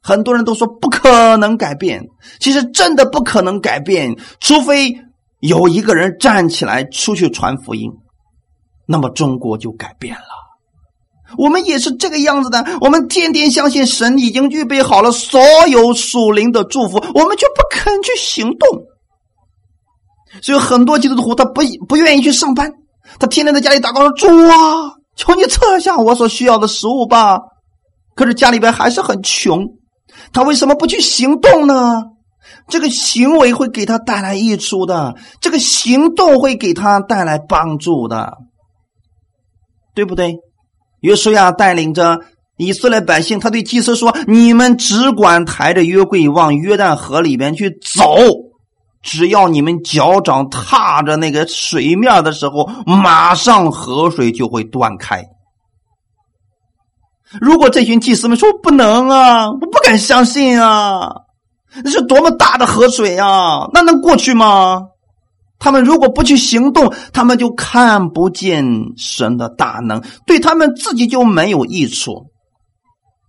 [0.02, 2.08] 很多人都说不可能改变。
[2.40, 4.98] 其实真的不可能改变，除非
[5.40, 7.92] 有一个人站起来出去传福音，
[8.86, 10.43] 那么中国就改变了。
[11.38, 18.70] 我们也是这个样子的，我们天天相信神已经预备好了所有属灵的祝福，我们却不肯去行动。
[20.42, 22.72] 所以很多基督徒他不不愿意去上班，
[23.20, 27.40] 他天天在家里祷告说：“主啊，求你测下我所需要的食物吧。”
[28.16, 29.66] 可是家里边还是很穷，
[30.32, 32.04] 他为什么不去行动呢？
[32.68, 38.34] 这个行为会给他带来益处的，这个行动会给他带来帮助的，
[39.96, 40.36] 对不对？
[41.04, 42.18] 约书亚带领着
[42.58, 48.16] 以色列百姓，他对祭司说：“你们只管抬着约柜往约旦河里边去走，
[49.02, 55.26] 只要你们脚掌踏着那个水面的时候，马上河水就会断开。”
[57.42, 61.10] 如果这群祭司们说不能啊，我不敢相信啊，
[61.84, 64.84] 那是多么大的河水啊，那能过去吗？
[65.64, 68.66] 他们如果不去行动，他们就看不见
[68.98, 72.26] 神的大能，对他们自己就没有益处。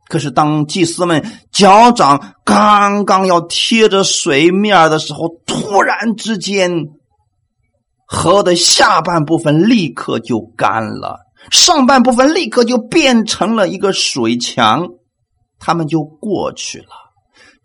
[0.09, 6.73] 可是当祭司们脚掌刚刚要贴着水面的时候，突然之间，
[8.05, 11.21] 河的下半部分立刻就干了，
[11.53, 14.89] 上半部分立刻就变成了一个水墙，
[15.61, 16.87] 他们就过去了。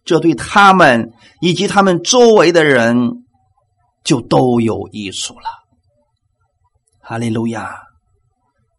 [0.05, 1.09] 这对他们
[1.41, 3.23] 以及他们周围的人。
[4.09, 5.45] 就都有益处了，
[6.99, 7.75] 哈利路亚！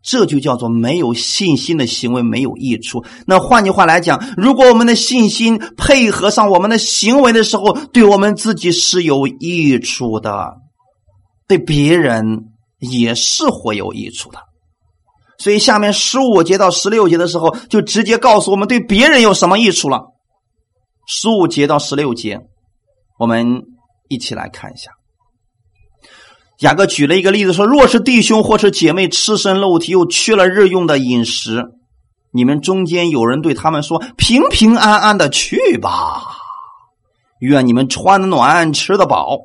[0.02, 3.04] 这就叫做没有信心的行为没有益处。
[3.28, 10.56] 那换句话来讲，如果我们的信心配合上我们的行为的时候，对我们自己是有益处的，
[11.46, 12.46] 对别人
[12.80, 14.40] 也是会有益处的。
[15.38, 20.08] 所以下面十五节到十六节的时候，就直接告诉我们对别人有什么益处了。
[21.06, 22.40] 十五节到十六节，
[23.16, 23.62] 我们
[24.08, 24.90] 一起来看一下。
[26.61, 31.64] 雅各举了一个例子说：“若是弟兄或是姐妹赤身露体，又缺了日用的饮食，
[32.33, 36.23] 你们中间有人对他们说：‘平平安安的去吧，
[37.38, 39.38] 愿你们穿暖，吃的饱，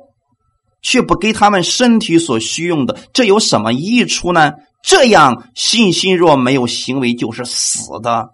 [0.82, 4.52] 却不给他们身体所需用的，这有什么益处呢？’
[4.84, 8.28] 这样信心若没有行为，就是死的。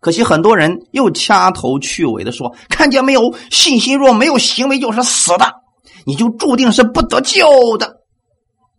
[0.00, 3.32] 可惜很多人又掐头去尾的说：‘看见没有？
[3.50, 5.54] 信心若没有行为，就是死的。’”
[6.10, 8.00] 你就注定是不得救的。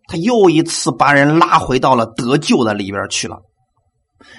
[0.06, 3.38] 他又一次把人拉回到了得救的里边去了。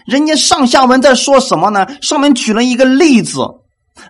[0.06, 1.88] 人家上下文在说什么呢？
[2.04, 3.40] 上面举了一个例子，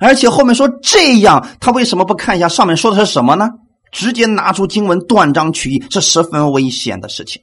[0.01, 3.49] 而且后面说这样，他为什么不看一下上面说的是什么呢？
[3.93, 7.41] 直接拿出经文断章取义，是十分危险的事情。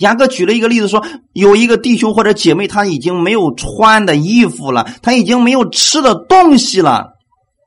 [0.00, 7.19] 雅各举了一个例子说，有一个弟兄或者姐妹，他已经没有穿的衣服了，他已经没有吃的东西了。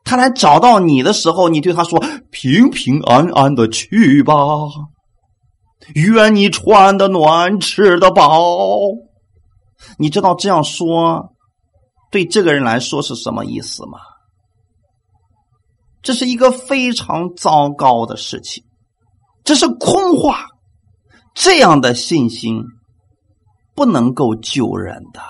[0.03, 4.35] 他来找到你的时候，你对他说：“平平安安的去吧，
[5.95, 8.39] 愿你穿的暖，吃的饱。”
[9.97, 11.33] 你知道这样说
[12.11, 13.99] 对这个人来说是什么意思吗？
[16.01, 18.63] 这是一个非常糟糕的事情，
[19.43, 20.45] 这是空话。
[21.33, 22.61] 这样的信心
[23.73, 25.21] 不能够救人的。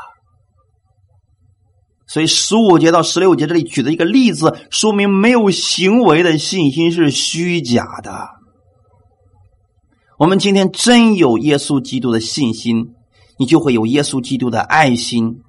[2.14, 8.30] 所以十五节到十六节这里举的一个例子，说明没有行为的信心是虚假的。
[10.20, 12.94] 我们今天真有耶稣基督的信心，
[13.40, 15.40] 你就会有耶稣基督的爱心，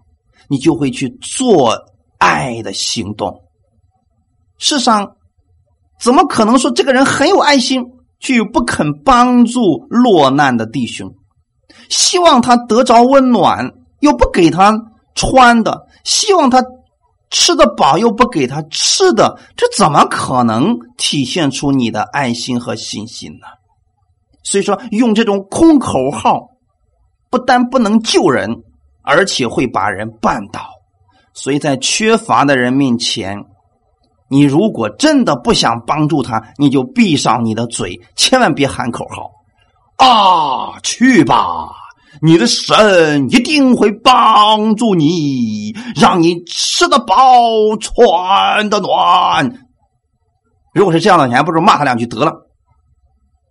[0.48, 1.76] 你就会去做
[2.18, 3.42] 爱的行动。
[4.56, 5.16] 世上
[6.00, 7.82] 怎么可能说这个人很有爱心，
[8.20, 11.14] 却又不肯帮助落难的弟兄，
[11.90, 14.72] 希望他得着温暖，又不给他
[15.14, 15.83] 穿的？
[16.04, 16.62] 希望他
[17.30, 23.46] 吃的饱，又不给他吃的，这怎么可能体现出你的爱心和信心呢？
[24.42, 26.50] 所以说，用这种空口号，
[27.30, 28.62] 不但不能救人，
[29.02, 30.60] 而且会把人绊倒。
[31.32, 33.36] 所以在缺乏的人面前，
[34.28, 39.30] 你如果真的不想帮助他，你就闭上你的嘴，千万别喊口号
[39.96, 40.78] 啊！
[40.82, 41.83] 去吧。
[42.24, 49.58] 你的神一定会帮助你，让你吃得饱，穿得暖。
[50.72, 52.32] 如果是这样的，你还不如骂他两句得了，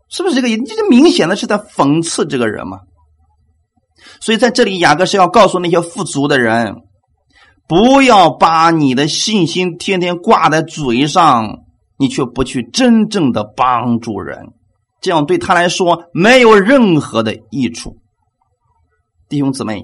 [0.09, 0.47] 是不是这个？
[0.65, 2.79] 这这明显的是在讽刺这个人嘛。
[4.19, 6.77] 所以在这里，雅各是要告诉那些富足的人，
[7.67, 11.59] 不要把你的信心天天挂在嘴上，
[11.99, 14.47] 你却不去真正的帮助人，
[14.99, 17.97] 这样对他来说没有任何的益处。
[19.29, 19.81] 弟兄姊妹，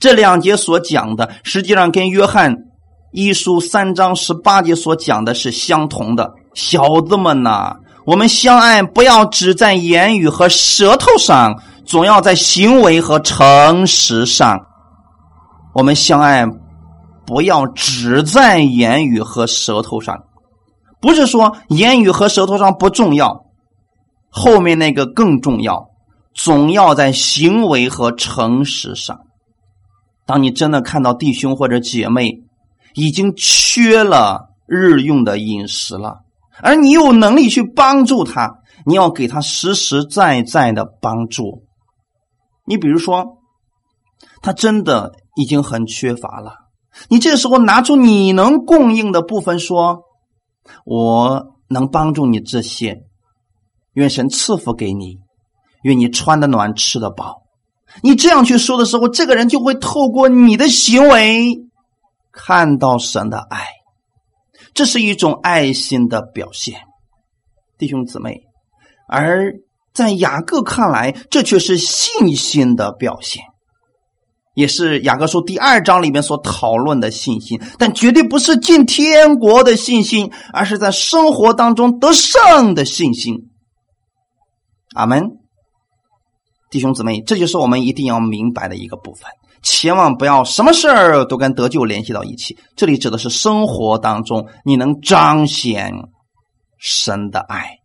[0.00, 2.56] 这两节所讲的，实际上跟约翰
[3.12, 6.32] 一书三章十八节所讲的是相同的。
[6.54, 11.54] 小子们呐，我们相爱不要只在言语和舌头上，
[11.84, 14.58] 总要在行为和诚实上。
[15.74, 16.46] 我们相爱
[17.26, 20.24] 不要只在言语和舌头上，
[21.00, 23.44] 不是说言语和舌头上不重要，
[24.30, 25.90] 后面那个更重要。
[26.36, 29.20] 总要在行为和诚实上。
[30.26, 32.42] 当你真的看到弟兄或者姐妹
[32.94, 36.20] 已经缺了日用的饮食了，
[36.60, 41.64] 而你有能力去帮助他，你要给他实实在在的帮助。
[42.66, 43.38] 你比如说，
[44.42, 46.54] 他真的已经很缺乏了，
[47.08, 50.02] 你这时候拿出你能供应的部分，说
[50.84, 53.04] ：“我能帮助你这些，
[53.92, 55.20] 愿神赐福给你。”
[55.82, 57.42] 愿你穿的暖，吃的饱。
[58.02, 61.66] 你这样去说的时候，这个人就会透过你的行为
[62.30, 63.64] 看到神的爱，
[64.74, 66.80] 这是一种爱心的表现，
[67.78, 68.42] 弟兄姊妹。
[69.08, 69.54] 而
[69.94, 73.44] 在雅各看来，这却是信心的表现，
[74.54, 83.48] 也是雅各书第二章里面所讨论的信心，但绝对不是进天国的信心，而是在生活当中得胜的信心。
[84.94, 85.38] 阿门。
[86.76, 89.30] 弟兄姊妹，这就是我们一定要明白的一个部分，
[89.62, 92.54] 千万不要什么事儿都跟得救联系到一起。
[92.76, 95.90] 这里指的是生活当中你能彰显
[96.76, 97.78] 神的爱，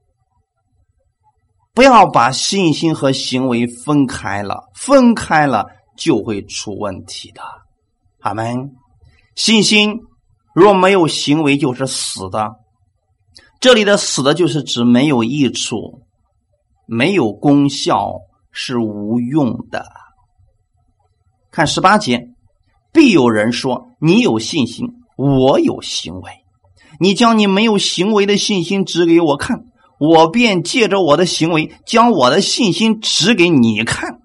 [1.73, 7.41] 不要把信心和行为分开了，分开了就会出问题的。
[8.19, 8.71] 阿门。
[9.35, 9.99] 信心
[10.53, 12.51] 若没有行为，就是死的。
[13.61, 16.01] 这里的死的，就是指没有益处，
[16.85, 18.15] 没有功效。
[18.51, 19.85] 是无用的。
[21.51, 22.29] 看十八节，
[22.93, 24.87] 必有人说：“你有信心，
[25.17, 26.31] 我有行为。
[26.99, 29.65] 你将你没有行为的信心指给我看，
[29.99, 34.19] 我便借着我的行为将我的信心指给你看。”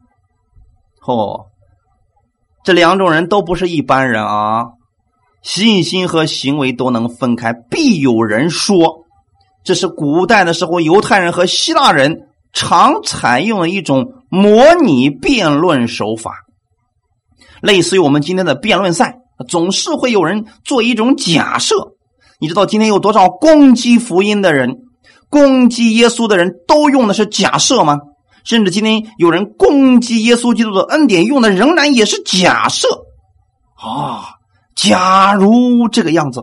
[1.04, 1.46] 哦，
[2.62, 4.66] 这两种人都不是一般人啊！
[5.42, 7.52] 信心和行为都能分开。
[7.52, 9.04] 必有人说，
[9.64, 14.15] 这是古代的时候犹太人和希腊人常采用的一种。
[14.28, 16.44] 模拟辩论手法，
[17.60, 19.18] 类似于我们今天的辩论赛，
[19.48, 21.92] 总是会有人做一种假设。
[22.38, 24.76] 你知道今天有多少攻击福音的人、
[25.30, 27.98] 攻击耶稣的人都用的是假设吗？
[28.44, 32.88] 甚至今天有人攻击耶稣基督的恩典，用的仍然也是假设。
[33.74, 34.36] 啊，
[34.74, 36.42] 假如这个样子，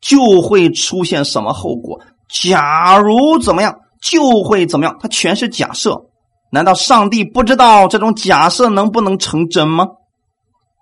[0.00, 2.00] 就会出现什么后果？
[2.28, 4.96] 假如怎么样，就会怎么样？
[5.00, 6.06] 它全是假设。
[6.54, 9.88] 难道上帝不知道这种假设能不能成真吗？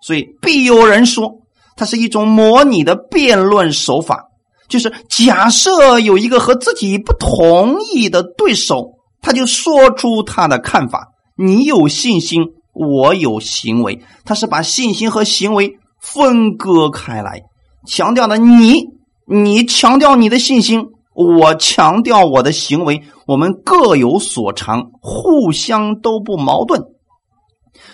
[0.03, 1.39] 所以必有人说，
[1.75, 4.25] 它是一种模拟的辩论手法，
[4.69, 11.07] 就是假设有一个和自己不同意的对手，他就说出他的看法。
[11.35, 12.43] 你有信心，
[12.73, 17.41] 我有行为，他是把信心和行为分割开来，
[17.87, 18.83] 强调的你，
[19.25, 20.85] 你强调你的信心。
[21.15, 26.81] 我强调我的行为，我们各有所长，互相都不矛盾。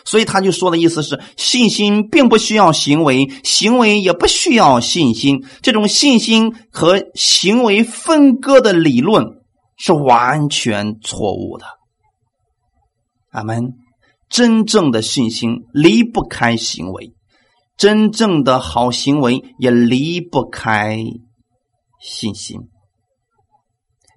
[0.06, 5.44] 所以他就说的意思是，信心并不需要行为，行为也不需要信心。
[5.62, 9.26] 这种信心和行为分割的理论
[9.78, 11.66] 是完全错误的。
[13.32, 13.74] 阿门。
[14.30, 17.14] 真正的信心离不开行为，
[17.78, 21.00] 真正的好行为也离不开
[22.00, 22.60] 信心。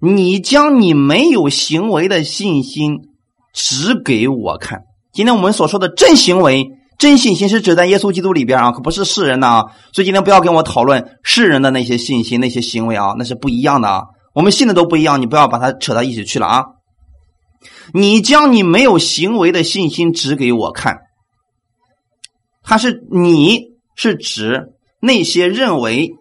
[0.05, 3.07] 你将你没有行为的信心
[3.53, 4.81] 指给我看。
[5.13, 6.65] 今天我们所说的真行为、
[6.99, 9.63] 真信心，是指在耶稣基督里边啊，可不是世人的啊。
[9.93, 14.01] 所以今天不要跟我讨论世人的那些信心、那些行为啊，那是不一样的啊。
[14.35, 16.65] 我们信的都不一样，你不要把它扯到一起去了啊。
[17.93, 20.97] 你将你没有行为的信心指给我看，
[22.61, 23.61] 他是你
[23.95, 26.11] 是指那些认为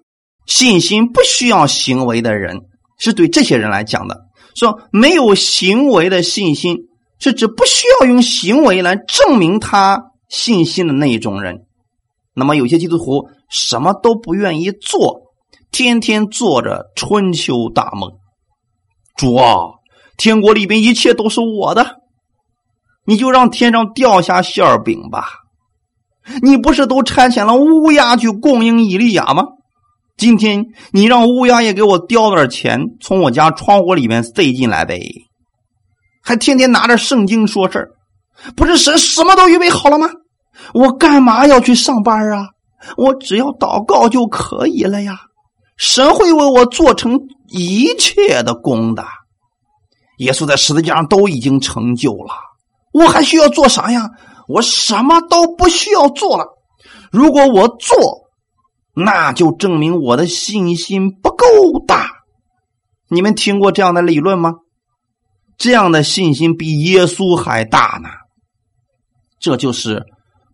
[0.46, 2.60] 信心不需要行为的人，
[3.02, 4.22] 是对这些人来讲的。
[4.54, 6.88] 说没有行为的信心。
[7.18, 11.66] 是指不需要用行为来证明他信心的那一种人。
[12.34, 15.20] 那么有些基督徒什么都不愿意做，
[15.70, 18.10] 天天做着春秋大梦。
[19.14, 19.78] 主啊，
[20.16, 21.98] 天国里边一切都是我的，
[23.04, 25.28] 你就让天上掉下馅饼吧。
[26.42, 29.44] 你不是都差遣了乌鸦去供应以利亚吗？
[30.22, 35.02] 今天你让乌鸦也给我叼点钱，从我家窗户里面塞进来呗。
[36.22, 37.90] 还天天拿着圣经说事儿，
[38.54, 40.08] 不是神什么都预备好了吗？
[40.74, 42.46] 我干嘛要去上班啊？
[42.96, 45.18] 我只要祷告就可以了呀！
[45.76, 47.18] 神会为我做成
[47.48, 49.04] 一切的功的。
[50.18, 52.32] 耶稣在十字架上都已经成就了，
[52.92, 54.08] 我还需要做啥呀？
[54.46, 56.44] 我什么都不需要做了。
[57.10, 57.96] 如果我做，
[58.94, 61.46] 那就证明我的信心不够
[61.86, 62.08] 大。
[63.08, 64.52] 你们听过这样的理论吗？
[65.58, 68.08] 这样的信心比耶稣还大呢，
[69.38, 70.02] 这就是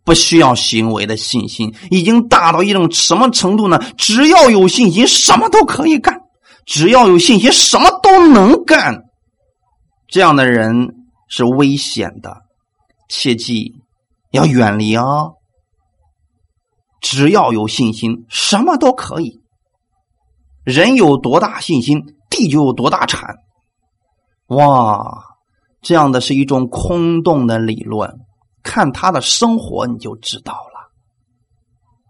[0.05, 3.79] 不需要行为的信心，已经大到一种什么程度呢？
[3.97, 6.15] 只要有信心，什么都可以干；
[6.67, 9.05] 只要有信心，什么都能干。
[10.09, 10.95] 这样的人
[11.29, 12.37] 是危险的，
[13.09, 13.73] 切记
[14.33, 15.35] 要远离哦。
[17.01, 19.41] 只要有信心，什么都可以。
[20.65, 23.37] 人有多大信心，地就有多大产。
[24.49, 25.25] 哇，
[25.81, 28.19] 这样的是一种空洞的理论，
[28.63, 30.91] 看他的生活你就知道了。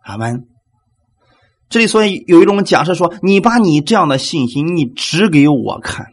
[0.05, 0.49] 阿门。
[1.69, 6.07] 这里所以有一种假设说，你把你这样的信心，你指给我看。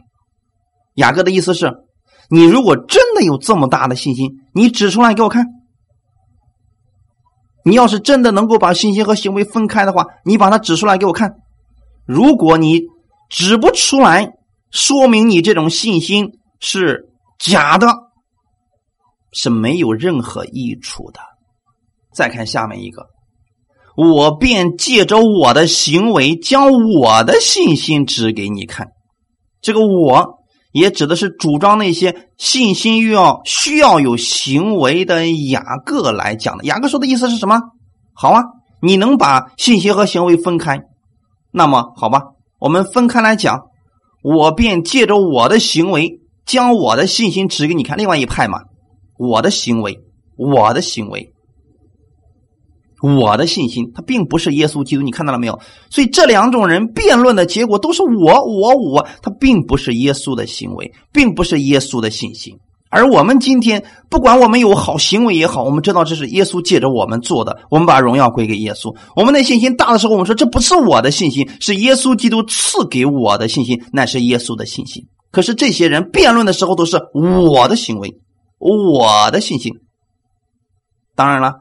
[0.96, 1.72] 雅各的意思是，
[2.28, 5.46] 你如果真的有这么大的信心，你指出来给我看。
[7.66, 11.34] 你要是真的能够把信心和行为分开的话，你把它指出来给我看。
[12.06, 12.82] 如果你
[13.28, 14.34] 指不出来，
[14.70, 17.08] 说明你这种信心是
[17.40, 17.88] 假的，
[19.32, 21.18] 是没有任何益处的。
[22.14, 23.08] 再看下面一个，
[23.96, 28.90] 我便借着我的行为，将我的信心指给你看。
[29.60, 30.35] 这个“我”
[30.78, 36.64] 也指的是主张那些信心又要需要有行为的雅各来讲的。
[36.64, 37.62] 雅各说的意思是什么？
[38.12, 38.42] 好啊，
[38.82, 40.82] 你能把信心和行为分开，
[41.50, 42.20] 那么好吧，
[42.58, 43.62] 我们分开来讲。
[44.22, 47.96] 我便借着我的行为，将我的信心指给你看。
[47.96, 48.58] 另外一派嘛，
[49.16, 50.00] 我的行为，
[50.36, 51.32] 我的行为，
[53.02, 55.02] 我的信心，它并不是耶稣基督。
[55.02, 55.58] 你看到了没有？
[55.90, 62.54] 所以这两种人辩论的结果都是我，我，我，他并不是耶稣的行为，并不是耶稣的信心。
[62.88, 68.96] 而我们今天，不管我们有好行为也好，我们知道这是耶稣借着我们做的，我们把荣耀归给耶稣。
[69.16, 75.04] 我们的信心大的时候，我们说这不是我的信心，是耶稣基督赐给我的信心，那是耶稣的信心。
[75.32, 78.14] 可是这些人辩论的时候都是我的行为，
[78.58, 79.72] 我的信心。
[81.14, 81.54] 当然了，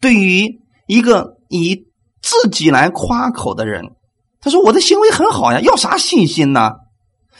[0.00, 1.86] 对于一个以
[2.22, 3.92] 自己来夸口的人，
[4.40, 6.72] 他说我的行为很好呀，要啥信心呢？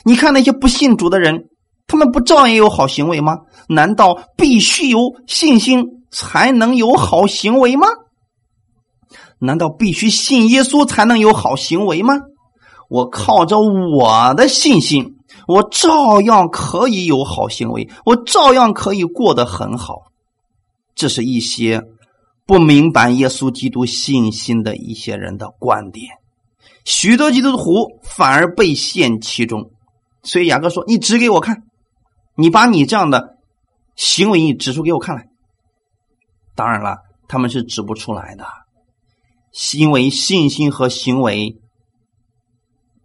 [0.04, 1.48] 你看那些不信主的人。
[1.86, 3.40] 他们不照样有好行为吗？
[3.68, 7.86] 难道必须有信心才能有好行为吗？
[9.38, 12.14] 难道必须信耶稣才能有好行为吗？
[12.88, 15.16] 我靠着我的信心，
[15.46, 20.04] 我照样可以有好行为，我照样可以过得很好。
[20.94, 21.82] 这是一些
[22.46, 26.06] 不明白耶稣基督信心的一些人的观点，
[26.84, 29.70] 许多基督徒反而被陷其中。
[30.22, 31.62] 所以雅各说：“你指给我看。”
[32.36, 33.36] 你把你这样的
[33.94, 35.28] 行为你指出给我看来，
[36.56, 36.96] 当然了，
[37.28, 38.44] 他们是指不出来的，
[39.74, 41.56] 因为信心和行为，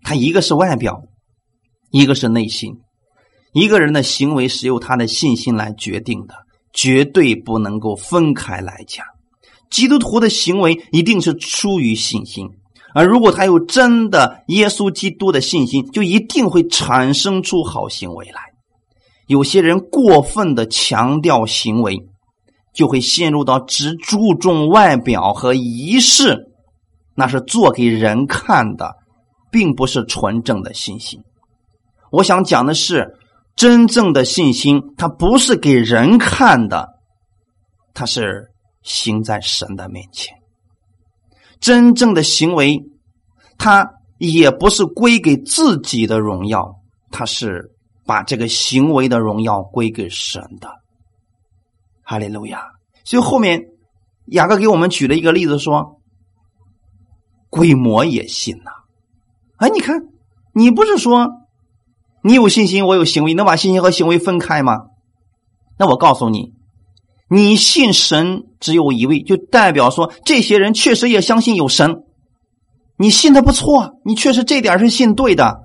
[0.02, 1.04] 它一个是外表，
[1.92, 2.80] 一个是内心。
[3.54, 6.34] 一个人的行为是由他的信心来决定的，
[6.74, 9.06] 绝对不能够分开来讲。
[9.70, 12.50] 基督徒的行为一定是出于信心，
[12.96, 18.42] 而如果他有真的耶稣基督的信心，就一定会产生出好行为来。
[19.28, 22.00] 有些人过分的强调行为，
[22.74, 26.48] 就会陷入到只注重外表和仪式，
[27.16, 28.96] 那是做给人看的，
[29.52, 31.20] 并不是纯正的信心。
[32.12, 33.20] 我想讲的是，
[33.56, 36.88] 真正的信心，它不是给人看的，
[37.94, 38.48] 它是。
[38.82, 40.36] 行在神的面前，
[41.60, 42.82] 真正的行为，
[43.58, 46.76] 他也不是归给自己的荣耀，
[47.12, 47.72] 他是
[48.06, 50.70] 把这个行为的荣耀归给神的。
[52.04, 52.64] 哈利路亚！
[53.04, 53.62] 所以后面
[54.28, 56.02] 雅各给我们举了一个例子，说
[57.50, 58.72] 鬼魔也信呐。
[59.58, 60.02] 哎，你看，
[60.54, 61.28] 你不是说
[62.24, 64.88] 你有信心，我有行为，能把信心和行为分开吗？
[65.78, 66.54] 那我告诉你。
[67.30, 72.04] 你信神只有一位，就代表说这些人确实也相信有神。
[72.98, 75.60] 你信的不错，你确实这点是信对的。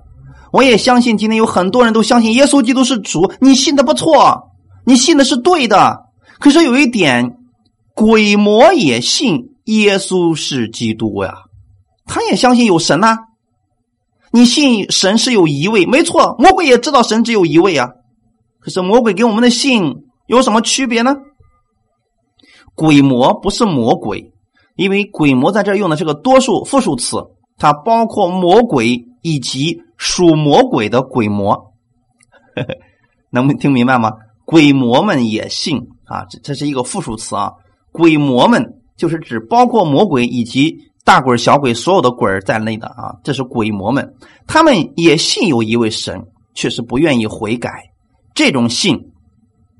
[0.53, 4.51] 我也相信今天有很多人都相信耶稣基督是主，你信的不错，
[4.85, 6.05] 你信的是对的。
[6.39, 7.31] 可是有一点，
[7.93, 11.33] 鬼魔也信耶稣是基督呀，
[12.05, 13.17] 他也相信有神呐。
[14.31, 17.89] 你信神是有一位，没错，魔鬼也知道神只有一位啊。
[18.59, 19.93] 可是魔鬼跟我们的信
[20.27, 21.15] 有什么区别呢？
[22.75, 24.31] 鬼魔不是魔鬼，
[24.75, 27.17] 因为鬼魔在这用的是个多数复数词，
[27.57, 31.73] 它包括魔鬼以及属魔鬼的鬼魔，
[33.31, 34.11] 能听明白吗？
[34.43, 37.51] 鬼魔们也信啊，这这是一个复数词啊。
[37.91, 38.63] 鬼魔们
[38.97, 44.13] 就是指包括魔鬼以及大鬼、小鬼所有的鬼在内的啊，这是鬼魔们，
[44.45, 46.21] 他们也信有一位神，
[46.53, 47.71] 却是不愿意悔改。
[48.33, 48.99] 这种信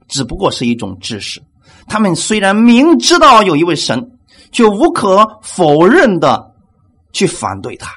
[0.08, 1.41] 只不过是一种知识。
[1.88, 4.12] 他们虽然明知道有一位神，
[4.52, 6.56] 却无可否认的
[7.14, 7.92] 去反对他，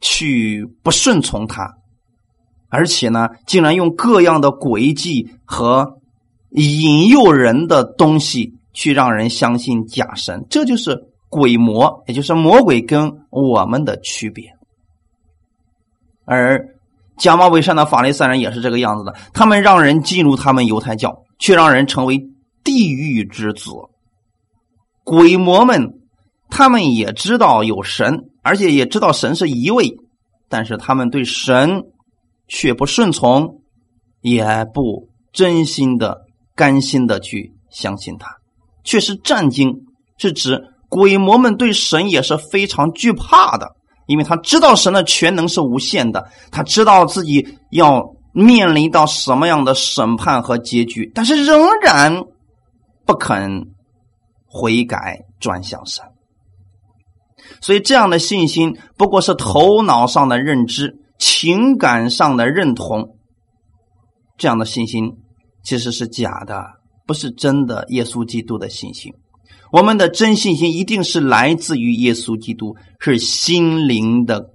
[0.00, 1.74] 去不顺从他，
[2.68, 5.98] 而且呢，竟然用各样的诡计和
[6.50, 10.46] 引诱人的东西去让人相信假神。
[10.50, 14.50] 这就是鬼魔，也就是魔鬼跟我们的区别。
[16.24, 16.68] 而
[17.16, 22.28] 假冒伪善的法利赛人也是这个样子的，他们让人进入他们犹太教，却让人成为。
[22.66, 23.70] 地狱之子，
[25.04, 26.00] 鬼魔们，
[26.50, 29.94] 他们也知道有神，而且也知道神是一位，
[30.48, 31.84] 但是他们对神
[32.48, 33.60] 却不顺从，
[34.20, 36.22] 也不真心的、
[36.56, 38.34] 甘心的去相信他。
[38.82, 39.72] 却是战惊，
[40.18, 43.76] 是指鬼魔们对神也是非常惧怕的，
[44.08, 52.24] 因为他知道神的全能是无限的，他知道自己要面临到什么样的审判和结局，但是仍然。
[53.06, 53.68] 不肯
[54.46, 56.04] 悔改转向神，
[57.60, 63.16] 所以这样的信心不过是头脑上的认知、情感上的认同。
[64.36, 65.12] 这样的信心
[65.62, 66.64] 其实是假的，
[67.06, 67.86] 不是真的。
[67.90, 69.12] 耶稣基督的信心，
[69.70, 74.50] 我们的真信心一定是来自于耶稣基督，是心灵的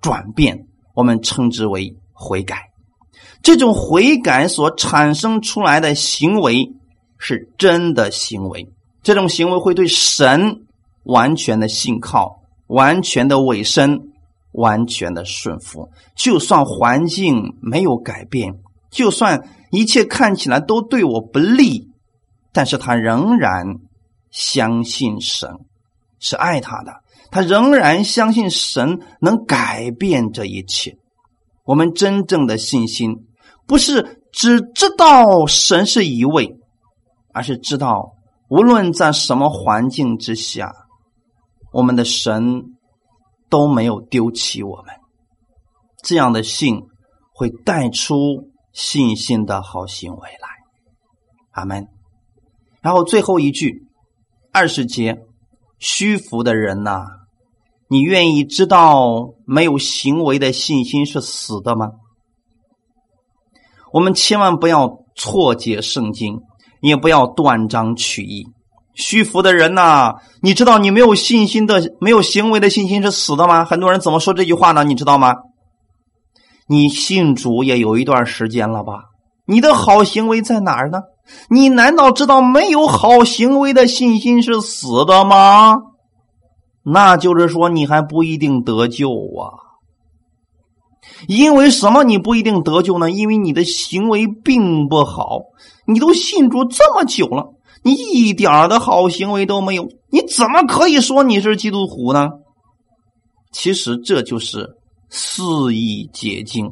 [0.00, 2.70] 转变，我们称之为悔改。
[3.42, 6.70] 这种悔改所产生出来的行为。
[7.18, 8.68] 是真的行为，
[9.02, 10.66] 这种行为会对神
[11.04, 14.00] 完全的信靠，完全的委身，
[14.52, 15.88] 完全的顺服。
[16.16, 18.54] 就算环境没有改变，
[18.90, 21.88] 就算一切看起来都对我不利，
[22.52, 23.64] 但是他仍然
[24.30, 25.50] 相信神
[26.18, 26.92] 是爱他的，
[27.30, 30.96] 他仍然相信神能改变这一切。
[31.64, 33.26] 我们真正的信心，
[33.66, 36.56] 不是只知道神是一位。
[37.36, 38.14] 而是知道，
[38.48, 40.72] 无论在什么环境之下，
[41.70, 42.62] 我们的神
[43.50, 44.94] 都没有丢弃我们。
[46.02, 46.80] 这样的信
[47.34, 48.16] 会带出
[48.72, 50.48] 信心的好行为来。
[51.50, 51.86] 阿门。
[52.80, 53.86] 然后最后一句，
[54.50, 55.18] 二十节，
[55.78, 57.04] 虚浮的人呐，
[57.90, 61.90] 你愿意知道没有行为的信心是死的吗？
[63.92, 66.40] 我们千万不要错解圣经。
[66.80, 68.46] 你也不要断章取义，
[68.94, 70.14] 虚浮的人呐！
[70.42, 73.64] 你知道你没有信心的、没有行为的信心是死的吗？
[73.64, 74.84] 很多人怎么说这句话呢？
[74.84, 75.34] 你知道吗？
[76.68, 79.04] 你信主也有一段时间了吧？
[79.46, 81.00] 你的好行为在哪儿呢？
[81.50, 85.76] 你难道知道没有好行为的信心是死的吗？
[86.84, 89.65] 那就是说你还不一定得救啊！
[91.28, 93.10] 因为什么你不一定得救呢？
[93.10, 95.40] 因为你的行为并不好，
[95.86, 102.28] 你都信主这么久了，你一点的好行为都没有，你怎么可以说你是基督徒呢？
[103.52, 104.68] 其实这就是
[105.08, 106.70] 肆意解经、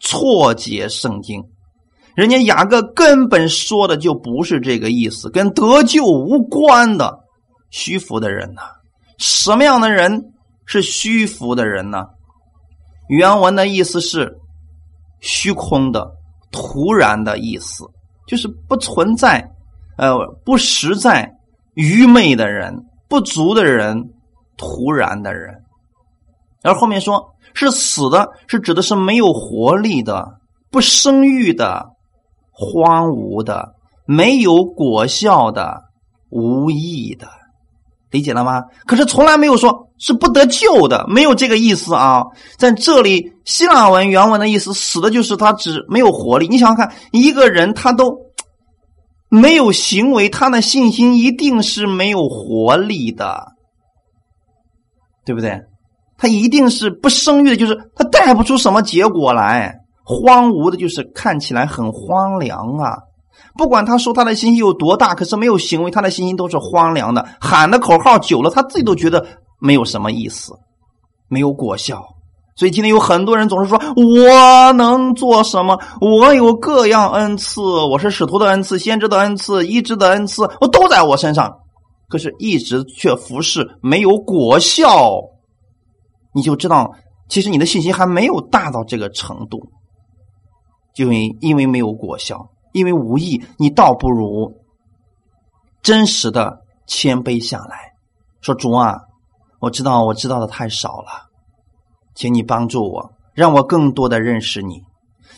[0.00, 1.42] 错解圣经。
[2.14, 7.20] 人家雅各根本说的就不是这个意思，跟得救无关的
[7.70, 8.60] 虚浮的人呢？
[9.16, 10.32] 什么样的人
[10.66, 12.04] 是虚浮的人呢？
[13.10, 14.38] 原文的意思是
[15.20, 16.10] 虚空的、
[16.50, 17.84] 突然的意思，
[18.26, 19.50] 就是不存在、
[19.98, 21.36] 呃不实在、
[21.74, 24.10] 愚昧的人、不足的人、
[24.56, 25.62] 突然的人。
[26.62, 30.38] 而后面说是死的，是指的是没有活力的、
[30.70, 31.90] 不生育的。
[32.62, 35.84] 荒芜的、没有果效的、
[36.28, 37.26] 无益的，
[38.10, 38.64] 理解了吗？
[38.84, 42.24] 可是从来没有说是不得救的，没有这个意思啊！
[42.58, 46.48] 在这里，希腊文原文的意思，死的就是他只没有活力。
[46.48, 48.16] 你想想看，一个人他都
[49.28, 53.52] 没有行为，他的信心一定是没有活力的，
[55.24, 55.60] 对不对？
[56.16, 59.76] 他一定是不生育的，就是他带不出什么结果来。
[60.04, 62.96] 荒芜的，就是看起来很荒凉啊！
[63.56, 67.28] 不管他说他的信心有多大，可是没有行为，他的信心都是荒凉的。
[67.40, 69.24] 喊的口号久了，他自己都觉得
[69.60, 70.52] 没有什么意思，
[71.28, 72.04] 没有果效。
[72.56, 75.80] 所以今天有很多人总是说：“我能做什么？
[76.00, 81.58] 我有各样恩赐，我是使徒的恩赐、先知的恩赐、医治的恩赐，我都在我身上。”
[82.08, 85.22] 可是，一直却服侍没有果效，
[86.34, 86.92] 你就知道，
[87.28, 89.64] 其实你的信心还没有大到这个程度。
[90.96, 94.52] 因为因为没有果效，因为无益，你倒不如
[95.82, 97.92] 真实的谦卑下来，
[98.42, 99.00] 说主啊，
[99.60, 101.28] 我知道我知道的太少了，
[102.14, 104.82] 请你帮助我，让我更多的认识你。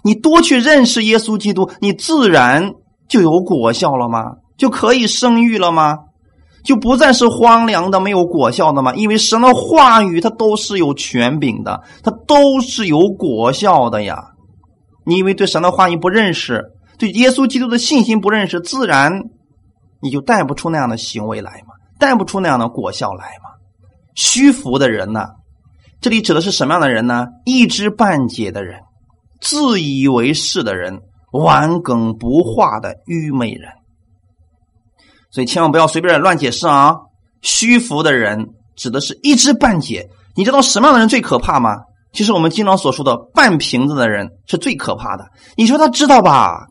[0.04, 2.72] 你多去认识耶稣基督，你自然
[3.08, 4.36] 就有果效了吗？
[4.56, 5.98] 就可以生育了吗？
[6.64, 8.94] 就不再是荒凉的、没有果效的吗？
[8.94, 14.28] 因为神的话语它都是有权柄的，它都是有果效的呀。
[15.04, 16.62] 你因为对神的话语不认识，
[16.96, 19.24] 对耶稣基督的信心不认识，自然
[20.00, 23.50] 你就带不出那样的行为来嘛，带不出那样的果效来嘛。
[24.14, 25.26] 虚浮的人呢，
[26.00, 27.26] 这里指的是什么样的人呢？
[27.44, 28.80] 一知半解的人，
[29.40, 31.00] 自以为是的人，
[31.32, 33.70] 顽梗不化的愚昧人。
[35.30, 36.96] 所以千万不要随便乱解释啊！
[37.40, 40.08] 虚浮的人指的是一知半解。
[40.36, 41.76] 你知道什么样的人最可怕吗？
[42.12, 45.24] 其实我们经常所说的半瓶子的人是最可怕的。
[45.56, 46.66] 你说他知道吧？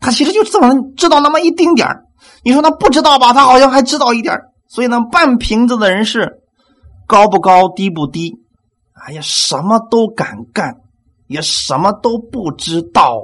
[0.00, 1.88] 他其实就这么知道那么一丁点
[2.42, 3.32] 你说他不知道吧？
[3.32, 4.36] 他好像还知道一点
[4.68, 6.40] 所以呢，半瓶子的人是
[7.06, 8.34] 高不高低不低？
[9.06, 10.74] 哎呀，什么都敢干，
[11.26, 13.20] 也什么都不知道。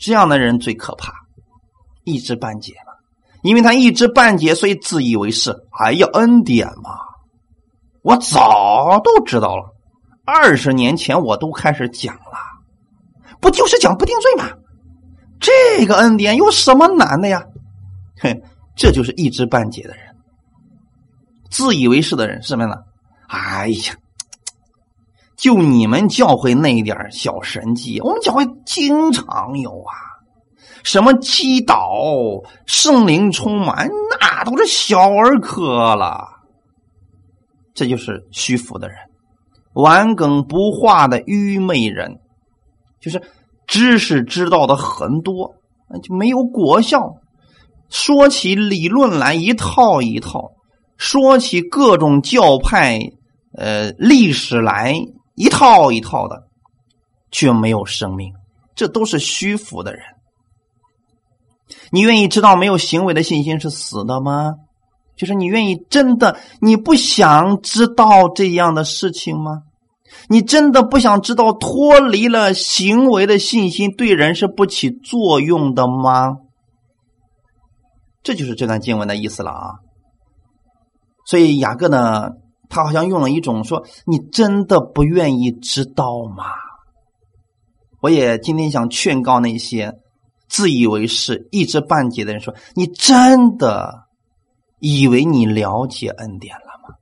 [0.00, 1.12] 这样的人最可怕，
[2.04, 2.92] 一知半解嘛。
[3.42, 5.54] 因为他一知半解，所以自以为是。
[5.78, 6.90] 哎呀，恩典嘛，
[8.02, 9.64] 我早都知道了。
[10.24, 12.38] 二十年前我都开始讲了，
[13.40, 14.50] 不就是讲不定罪吗？
[15.40, 17.44] 这个恩典有什么难的呀？
[18.20, 18.42] 哼，
[18.76, 20.07] 这就是一知半解的人，
[21.50, 22.74] 自以为是的人是什么呢？
[23.28, 23.94] 哎呀，
[25.36, 29.94] 就你们教会那一点小神迹，我们教会经常有啊，
[30.82, 31.92] 什么击倒、
[32.66, 33.88] 圣灵充满，
[34.18, 36.26] 那都是小儿科了。
[37.74, 38.96] 这就是虚浮的人。
[39.74, 42.18] 顽梗不化的愚昧人，
[43.00, 43.22] 就是
[43.66, 45.54] 知识知道的很多，
[46.02, 47.14] 就没有果效。
[47.88, 50.50] 说起理论来一套一套，
[50.98, 53.00] 说起各种教派、
[53.56, 54.94] 呃历史来
[55.34, 56.48] 一套一套的，
[57.30, 58.34] 却没有生命。
[58.74, 60.02] 这都是虚浮的人。
[61.90, 64.54] 你愿意知道没有行为的信心是死的吗？
[65.16, 69.62] 就是你愿意真的，你不想知道这样的事情吗？
[70.28, 76.36] 你真的不想知道脱离了行为的信心对人是不起作用的吗？
[78.22, 79.74] 这就是这段经文的意思了啊！
[81.28, 82.30] 所以雅各呢，
[82.70, 86.44] 他好像用了一种说：“你真的不愿意知道吗？”
[88.00, 89.92] 我也今天想劝告那些
[90.48, 94.06] 自以为是、一知半解的人说：“你真的
[94.80, 96.94] 以为你了解恩典了吗？”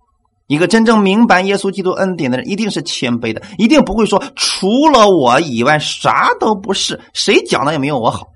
[0.49, 8.27] 一个真正明白耶稣基督恩典的人，一定是谦卑的，一定不会说除了我以外啥都不是，谁讲的也没有我好。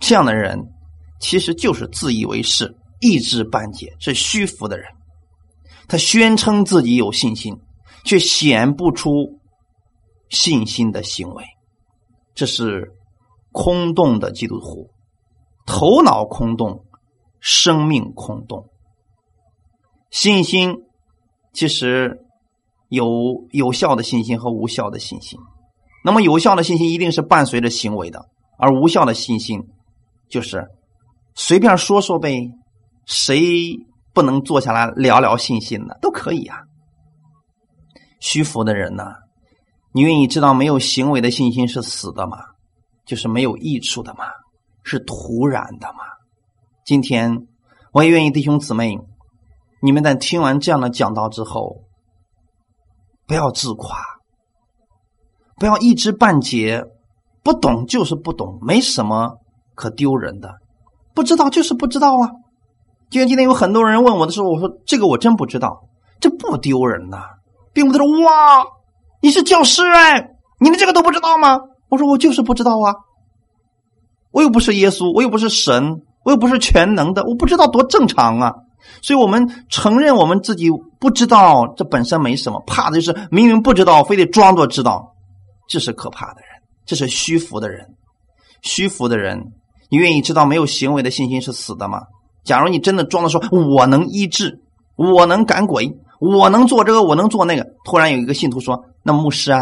[0.00, 0.58] 这样的人
[1.20, 4.86] 其实就是自以为是、一知半解，是虚浮的人。
[5.88, 7.58] 他宣称自己有信心，
[8.04, 9.40] 却显不出
[10.30, 11.44] 信心的行为，
[12.34, 12.92] 这是
[13.50, 14.90] 空洞的基督徒，
[15.66, 16.84] 头脑空洞，
[17.40, 18.68] 生命空洞。
[20.10, 20.76] 信心
[21.52, 22.18] 其实
[22.88, 23.06] 有
[23.50, 25.38] 有效的信心和无效的信心。
[26.04, 28.26] 那么有效的信心一定是伴随着行为的，
[28.58, 29.62] 而无效的信心
[30.28, 30.68] 就是
[31.34, 32.50] 随便说说呗。
[33.04, 33.78] 谁
[34.12, 35.98] 不能坐下来聊聊信心的？
[36.00, 36.58] 都可以啊。
[38.20, 39.04] 虚浮的人呢？
[39.92, 42.38] 你愿意知道没有行为的信心是死的吗？
[43.04, 44.24] 就是没有益处的吗？
[44.84, 46.00] 是徒然的吗？
[46.84, 47.46] 今天
[47.92, 48.98] 我也愿意弟兄姊妹，
[49.80, 51.82] 你们在听完这样的讲道之后，
[53.26, 53.98] 不要自夸。
[55.56, 56.84] 不要一知半解，
[57.44, 59.36] 不懂就是不懂，没什么
[59.74, 60.56] 可丢人的。
[61.14, 62.30] 不知道就是不知道啊。
[63.12, 65.82] 就像今天有很多人问我的时候，我说这个我真不知道，
[66.18, 67.18] 这不丢人呐，
[67.74, 68.64] 并不是说哇，
[69.20, 71.60] 你是教师哎，你们这个都不知道吗？
[71.90, 72.94] 我说我就是不知道啊，
[74.30, 78.54] 我又不是耶稣，我又不是神，我又不是全能的，我不知道多正常啊。
[79.02, 85.12] 所以我们承认我们自己不知道，这本身没什么，怕的就是明明不知道，非得装作知道。
[85.68, 87.86] 这是可怕的人，这是虚浮的人。
[88.62, 89.52] 虚浮的人，
[89.90, 92.00] 你愿意知道没有行为的信心是死的吗？
[92.44, 94.60] 假如你真的装的说我能医治，
[94.96, 97.66] 我能赶鬼，我能做这个，我能做那个。
[97.84, 99.60] 突然有一个信徒说：“那牧师啊，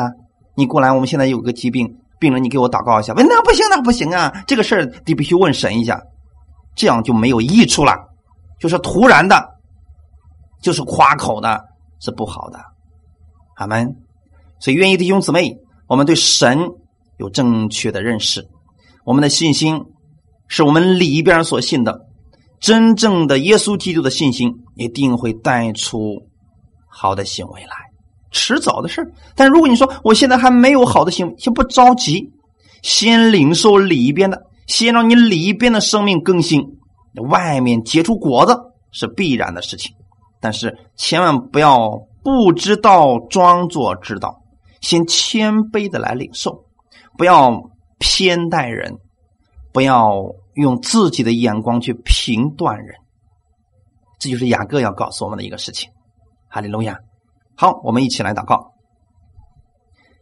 [0.56, 6.00] 你过来，我们现在有个疾病，病人你给我祷告一下。”那不行，那不行啊，这个事儿得必须问神一下，
[6.74, 7.94] 这样就没有益处了，
[8.58, 9.44] 就是突然的，
[10.62, 11.60] 就是夸口的，
[12.00, 12.58] 是不好的。
[13.56, 13.96] 阿门。
[14.58, 15.56] 所以，愿意弟兄姊妹。
[15.88, 16.68] 我们对神
[17.16, 18.46] 有正确的认识，
[19.04, 19.86] 我们的信心
[20.46, 22.06] 是我们里边所信的，
[22.60, 26.22] 真正的耶稣基督的信心一定会带出
[26.86, 27.74] 好的行为来，
[28.30, 29.02] 迟早的事
[29.34, 32.30] 但如果你说我现在还没有好的行为，先不着急，
[32.82, 36.62] 先领受里边的，先让你里边的生命更新，
[37.30, 38.56] 外面结出果子
[38.92, 39.94] 是必然的事情，
[40.40, 41.90] 但是千万不要
[42.22, 44.36] 不知道装作知道。
[44.80, 46.64] 先谦卑的来领受，
[47.18, 48.94] 不要偏待人，
[49.72, 50.22] 不要
[50.54, 52.96] 用自己的眼光去评断人，
[54.18, 55.90] 这就是雅各要告诉我们的一个事情。
[56.48, 56.98] 哈利路亚！
[57.56, 58.72] 好，我们一起来祷告。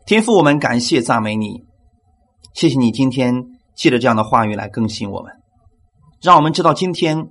[0.07, 1.65] 天父，我们感谢赞美你，
[2.55, 5.33] 谢谢你今天借着这样的话语来更新我们，
[6.21, 7.29] 让我们知道今天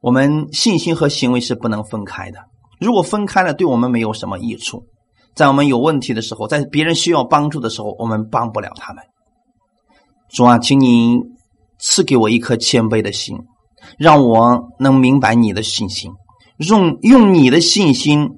[0.00, 2.38] 我们信心和行为是不能分开的。
[2.80, 4.84] 如果分开了，对我们没有什么益处。
[5.34, 9.04] 在我们有问题的时候，在别人需要帮助的时候，我们帮不了他们。
[10.28, 11.18] 主啊，请你
[11.80, 13.36] 赐给我一颗谦卑的心，
[13.98, 16.12] 让我能明白你的信心，
[16.58, 18.28] 用用你的信心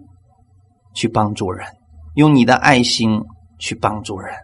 [0.95, 1.67] 去帮助人，
[2.15, 3.21] 用你的爱心
[3.59, 4.35] 去帮助人，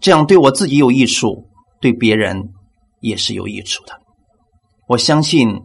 [0.00, 1.48] 这样对我自己有益处，
[1.80, 2.50] 对别人
[3.00, 3.92] 也是有益处的。
[4.86, 5.60] 我相信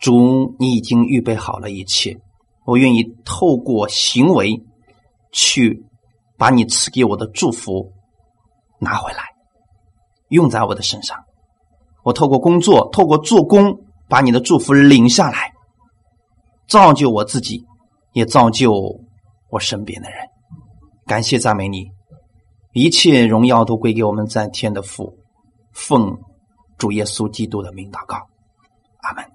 [0.00, 2.16] 主，你已经预备好了一切，
[2.64, 4.60] 我愿意透过行为。
[5.32, 5.86] 去
[6.36, 7.92] 把你赐给我的祝福
[8.80, 9.22] 拿回来，
[10.30, 11.16] 用在我的身上。
[12.02, 13.78] 我透过工作，透过做工，
[14.08, 15.52] 把你的祝福领下来，
[16.66, 17.64] 造就我自己，
[18.12, 19.00] 也造就
[19.48, 20.18] 我身边的人。
[21.06, 21.90] 感谢赞美你，
[22.72, 25.18] 一切荣耀都归给我们在天的父，
[25.72, 26.18] 奉
[26.78, 28.16] 主耶稣基督的名祷告，
[29.02, 29.29] 阿门。